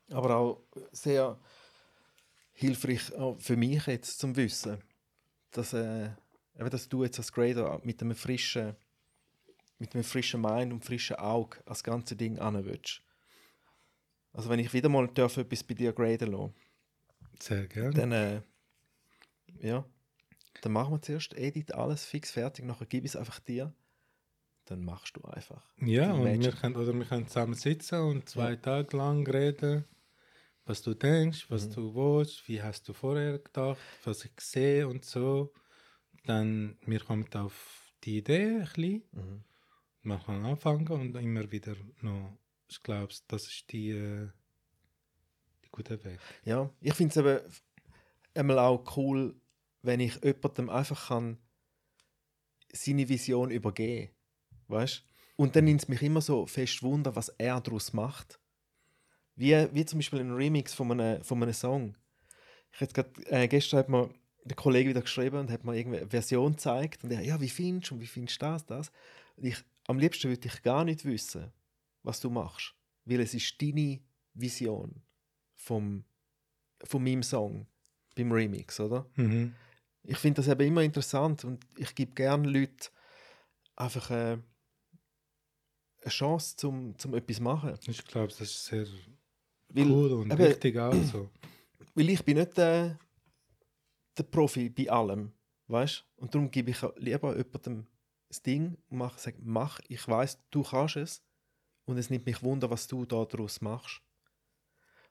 [0.10, 1.40] Aber auch sehr
[2.54, 4.78] hilfreich auch für mich jetzt zum Wissen,
[5.52, 6.10] dass, äh,
[6.56, 8.76] dass du jetzt als Grader mit einem frischen,
[9.80, 13.02] mit einem frischen Mind und frischen Auge das ganze Ding an willst.
[14.34, 16.54] Also wenn ich wieder mal darf, etwas bei dir graden lassen,
[17.40, 17.94] Sehr gerne.
[17.94, 18.42] dann, äh,
[19.62, 19.86] ja,
[20.62, 23.74] dann machen wir zuerst Edit, alles fix fertig, nachher gib ich es einfach dir.
[24.66, 25.62] Dann machst du einfach.
[25.82, 29.84] Ja, und wir können, oder wir können zusammen sitzen und zwei Tage lang reden,
[30.66, 35.06] was du denkst, was du willst, wie hast du vorher gedacht, was ich sehe und
[35.06, 35.54] so.
[36.26, 39.44] Dann wir kommen auf die Idee ein bisschen.
[40.02, 42.38] Man kann anfangen und immer wieder noch.
[42.70, 44.30] Ich glaube, das ist die, äh,
[45.64, 46.20] die gute Weg.
[46.44, 47.54] Ja, ich finde es eben
[48.34, 49.36] einmal auch cool,
[49.82, 51.38] wenn ich jemandem einfach kann
[52.72, 54.10] seine Vision übergeben
[54.68, 55.04] weißt?
[55.36, 58.40] Und dann nimmt es mich immer so fest Wunder, was er daraus macht.
[59.36, 61.96] Wie, wie zum Beispiel ein Remix von einem, von einem Song.
[62.72, 64.10] Ich hätte grad, äh, gestern hat mir
[64.46, 67.92] der Kollege wieder geschrieben und hat mir irgendeine Version gezeigt und er, ja, wie findest
[67.92, 68.92] du und wie findest du das, das?
[69.36, 69.58] Und ich,
[69.88, 71.52] am liebsten würde ich gar nicht wissen,
[72.04, 72.76] was du machst,
[73.06, 74.02] weil es ist deine
[74.34, 75.02] Vision
[75.56, 76.04] vom,
[76.84, 77.68] von meinem Song
[78.16, 79.08] beim Remix, oder?
[79.16, 79.56] Mhm.
[80.04, 82.90] Ich finde das eben immer interessant und ich gebe gerne Leuten
[83.76, 84.38] einfach äh,
[86.02, 87.80] eine Chance, zum, zum etwas zu machen.
[87.88, 88.86] Ich glaube, das ist sehr
[89.74, 91.30] Weil, cool und eben, wichtig auch so.
[91.96, 92.98] Weil ich bin nicht der,
[94.18, 95.32] der Profi bei allem,
[95.68, 96.06] weißt?
[96.18, 97.88] Und darum gebe ich lieber jemandem
[98.28, 101.24] das Ding und mache, sage, mach, ich weiß, du kannst es
[101.86, 104.02] und es nimmt mich wunder, was du da daraus machst.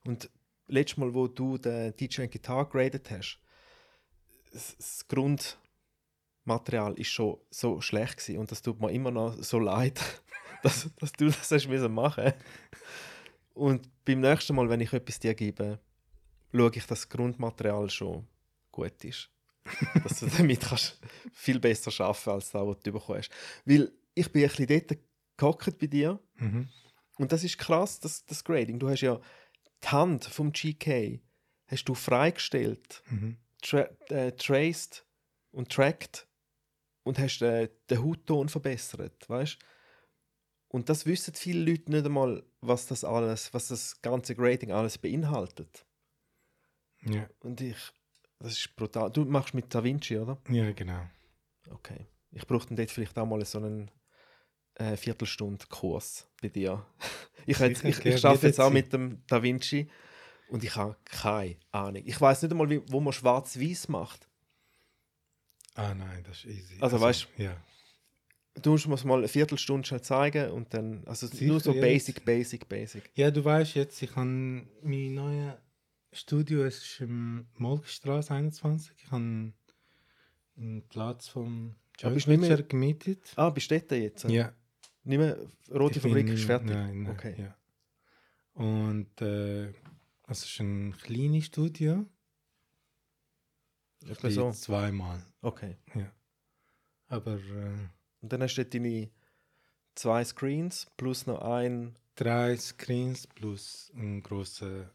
[0.04, 0.30] Und
[0.66, 3.40] letztes Mal, wo du den DJ und Gitarre graded hast,
[4.52, 10.00] das, Grundmaterial ist schon so schlecht gewesen und das tut mir immer noch so leid,
[10.62, 12.32] dass, dass du das hast müssen machen.
[13.54, 15.78] Und beim nächsten Mal, wenn ich etwas dir gebe,
[16.52, 18.26] schaue ich, dass das Grundmaterial schon
[18.70, 19.28] gut ist.
[20.02, 20.98] dass du damit kannst
[21.32, 23.30] viel besser arbeiten als das, was du bekommen hast.
[23.64, 24.98] Weil ich bin ein bisschen dort
[25.36, 26.68] gehockt bei dir Mhm.
[27.18, 28.78] und das ist krass, das, das Grading.
[28.80, 29.20] Du hast ja
[29.84, 31.20] die Hand vom GK
[31.68, 33.36] hast du freigestellt, Mhm.
[33.62, 35.04] tra äh, traced
[35.52, 36.26] und tracked
[37.04, 39.58] und hast äh, den Hautton verbessert, weißt?
[40.72, 44.96] Und das wissen viele Leute nicht einmal, was das alles, was das ganze Grading alles
[44.96, 45.84] beinhaltet.
[47.02, 47.28] Ja.
[47.40, 47.76] Und ich,
[48.38, 49.10] das ist brutal.
[49.10, 50.38] Du machst mit Da Vinci, oder?
[50.48, 51.06] ja, genau.
[51.70, 52.06] Okay.
[52.30, 53.90] Ich brauche dann dort vielleicht auch mal so einen
[54.76, 56.86] äh, Viertelstunde Kurs bei dir.
[57.46, 59.90] ich jetzt, ich, ich arbeite jetzt auch mit dem Da Vinci
[60.48, 62.02] und ich habe keine Ahnung.
[62.06, 64.26] Ich weiß nicht einmal, wie, wo man schwarz-weiß macht.
[65.74, 66.78] Ah nein, das ist easy.
[66.80, 67.56] Also, weißt Ja.
[68.60, 71.80] Du musst mir mal eine Viertelstunde schnell zeigen und dann, also Sicher, nur so ja.
[71.80, 73.10] basic, basic, basic.
[73.14, 75.54] ja, du weißt jetzt, ich habe mein neues
[76.12, 78.94] Studio, es ist im Molkestraße 21.
[78.98, 79.52] Ich habe
[80.56, 83.32] einen Platz vom ist Joy nicht mehr- gemietet.
[83.36, 84.24] Ah, bist du dort jetzt?
[84.24, 84.52] Ja.
[85.04, 85.38] Nicht mehr,
[85.70, 86.70] Rote Ich Fabrik ist fertig?
[86.70, 87.34] Nein, nein, Okay.
[87.38, 87.56] ja.
[88.54, 89.68] Und äh,
[90.28, 92.04] es ist ein kleines Studio.
[94.06, 94.50] Ich bin so.
[94.52, 95.22] zweimal.
[95.40, 95.76] Okay.
[95.94, 96.12] Ja.
[97.08, 97.88] Aber äh,
[98.22, 99.10] Und dann hast du deine
[99.94, 104.90] zwei Screens plus noch ein drei Screens plus ein großer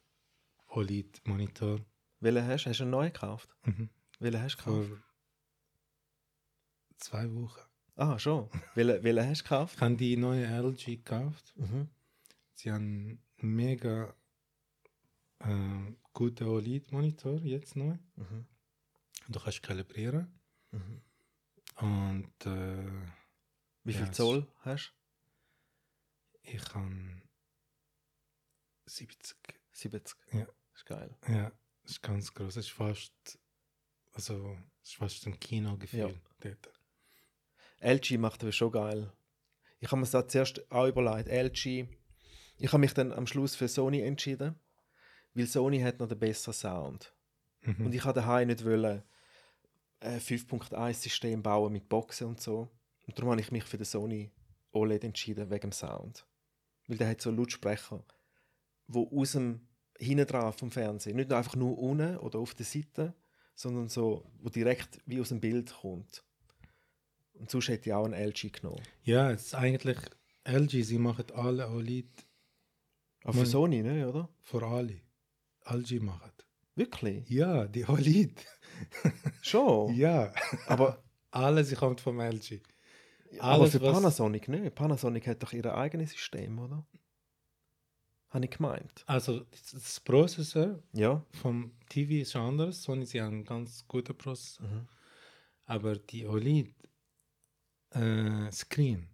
[0.70, 1.82] OLED-Monitor.
[2.20, 2.70] Welchen hast du?
[2.70, 3.50] Hast du einen neuen gekauft?
[3.64, 3.90] Mhm.
[4.20, 4.90] Welchen hast du gekauft?
[4.90, 4.98] Vor
[6.98, 7.62] zwei Wochen.
[7.96, 8.50] Ah, schon.
[8.76, 9.76] welchen, welchen hast du gekauft?
[9.76, 11.54] Ich habe die neue LG gekauft.
[11.58, 11.90] Mhm.
[12.54, 14.16] Sie haben einen mega
[15.40, 17.98] äh, guten OLED-Monitor jetzt neu.
[18.16, 18.46] Mhm.
[19.28, 20.28] Du kannst kalibrieren.
[20.72, 21.02] Mhm.
[21.80, 22.86] Und äh,
[23.88, 24.94] Wie Ja, viel es- Zoll hast
[26.42, 27.22] ich habe
[28.86, 29.38] 70.
[29.48, 29.54] du?
[29.72, 30.18] 70.
[30.34, 30.48] Ja.
[30.76, 31.16] Ist geil.
[31.28, 31.52] Ja,
[31.84, 32.58] das ist ganz groß.
[32.58, 33.40] Es ist fast,
[34.14, 36.70] also, es ist fast ein Kinogefühl dort.
[37.80, 39.12] LG macht aber schon geil.
[39.80, 41.30] Ich habe mir das zuerst auch überlegt.
[41.30, 41.88] LG.
[42.58, 44.56] Ich habe mich dann am Schluss für Sony entschieden,
[45.34, 47.14] weil Sony hat noch den besseren Sound.
[47.62, 47.86] Mhm.
[47.86, 49.04] Und ich habe daheim nicht wollen
[50.00, 52.70] ein 5.1-System bauen mit Boxen und so.
[53.08, 54.32] Und darum habe ich mich für den Sony
[54.72, 56.28] OLED entschieden, wegen dem Sound.
[56.88, 58.04] Weil der hat so Lautsprecher,
[58.88, 63.16] wo aus dem hinten dran vom Fernsehen, nicht einfach nur unten oder auf der Seite,
[63.56, 66.24] sondern so, wo direkt wie aus dem Bild kommt.
[67.34, 68.84] Und sonst hätte ich auch einen LG genommen.
[69.04, 69.98] Ja, es ist eigentlich
[70.44, 72.08] LG, sie machen alle OLED
[73.24, 74.30] Aber für Man- Sony, ne, oder?
[74.42, 75.02] für alle.
[75.66, 76.32] LG machen.
[76.76, 77.28] Wirklich?
[77.30, 78.46] Ja, die OLED.
[79.42, 79.94] Schon?
[79.96, 80.32] Ja,
[80.68, 82.62] Aber, alles kommt vom LG.
[83.40, 84.76] Aber Alles, für was- Panasonic nicht.
[84.76, 86.86] Panasonic hat doch ihr eigenes System, oder?
[88.30, 89.04] Habe ich gemeint.
[89.06, 91.26] Also das- Prozessor Ja.
[91.42, 92.84] vom TV ist anders.
[92.84, 94.68] Sony sie haben einen ganz guten Prozessor.
[94.68, 94.88] Mhm.
[95.66, 96.74] Aber die OLED
[97.92, 99.10] äh, Screen,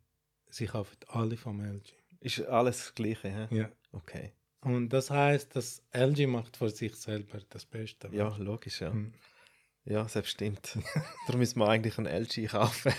[0.49, 1.93] sie kaufen alle vom LG.
[2.19, 3.55] Ist alles das Gleiche, hä?
[3.55, 3.71] Ja.
[3.91, 4.33] Okay.
[4.61, 8.09] Und das heißt, dass LG macht für sich selber das Beste.
[8.11, 8.91] Ja, logisch, ja.
[8.91, 9.13] Hm.
[9.85, 10.77] Ja, selbst stimmt.
[11.27, 12.93] Darum müssen wir eigentlich einen LG kaufen.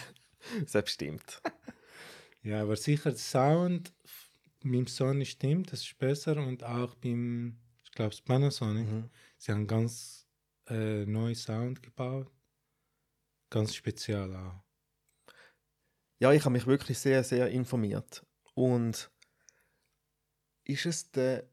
[0.66, 1.40] selbst stimmt.
[2.42, 3.94] Ja, aber sicher der Sound
[4.62, 9.10] beim Sony stimmt, das ist besser und auch beim, ich glaube, Panasonic, Mhm.
[9.38, 10.26] sie haben ganz
[10.68, 12.30] äh, neuen Sound gebaut.
[13.50, 14.62] Ganz speziell auch.
[16.20, 18.24] Ja, ich habe mich wirklich sehr, sehr informiert.
[18.54, 19.10] Und
[20.64, 21.48] ist es der,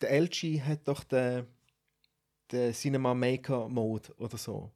[0.00, 1.46] der LG hat doch den,
[2.52, 4.72] den Cinema Maker Mode oder so.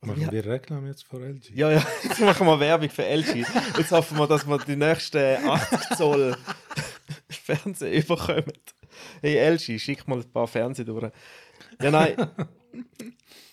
[0.00, 1.50] Machen he- wir Reklame jetzt für LG?
[1.54, 3.44] ja, ja, jetzt machen wir Werbung für LG.
[3.76, 5.18] Jetzt hoffen wir, dass wir die nächsten
[5.48, 6.36] 80 Zoll
[7.28, 8.52] Fernseher überkommen.
[9.20, 11.10] Hey LG, schick mal ein paar Fernseher durch.
[11.82, 12.16] Ja, nein.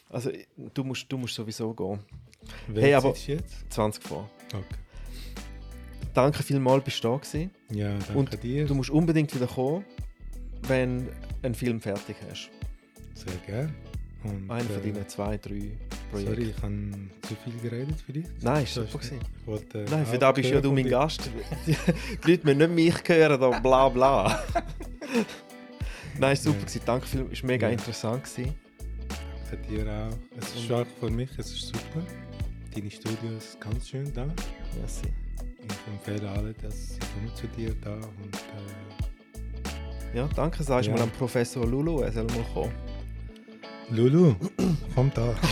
[0.10, 0.32] Also,
[0.74, 2.00] du musst, du musst sowieso gehen.
[2.68, 3.72] Welche Hey, aber- jetzt?
[3.72, 4.30] 20 vor.
[4.54, 4.64] Okay.
[6.14, 7.52] Danke vielmals, bist du da gewesen.
[7.72, 8.66] Ja, danke Und dir.
[8.66, 9.84] Du musst unbedingt wieder kommen,
[10.68, 12.50] wenn du einen Film fertig hast.
[13.16, 13.74] Sehr gerne.
[14.24, 15.72] Und, Einen von äh, deinen zwei, drei
[16.12, 16.34] Projekten.
[16.36, 16.74] Sorry, ich habe
[17.28, 18.26] zu viel geredet für dich.
[18.42, 19.20] Nein, ist super gewesen.
[19.46, 20.88] Wollte, äh, Nein, für da bist ja du mein.
[20.90, 21.30] Gast.
[21.68, 24.44] Die, Leute müssen nicht mich hören, da bla bla.
[26.20, 26.66] Nein, ist super Ja.
[26.66, 26.82] gewesen.
[26.86, 27.74] Danke viel, ist mega Ja.
[27.74, 28.54] interessant gewesen.
[29.52, 30.18] Danke dir auch.
[30.38, 32.06] Es ist auch für mich, es ist super.
[32.74, 34.26] Deine Studio ist ganz schön da.
[34.80, 35.06] Merci.
[35.68, 40.92] Ich empfehle alle, dass sie kommen zu dir da und äh, Ja, danke, sagst du
[40.92, 40.98] Ja.
[40.98, 42.72] mal an Professor Lulu, er soll mal kommen.
[43.92, 44.36] Lulu,
[44.94, 45.36] komm da.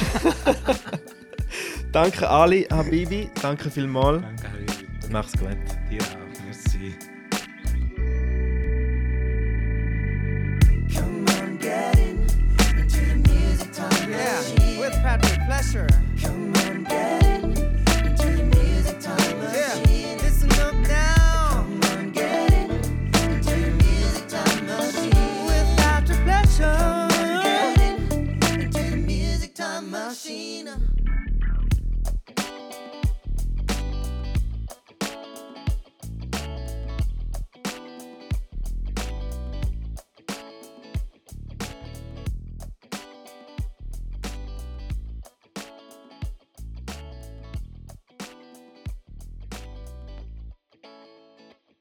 [1.91, 4.23] Danke Ali, Habibi, danke vielmals.
[4.23, 4.87] Danke, Habibi.
[5.11, 5.49] Mach's gut.
[5.91, 6.22] Dir auch.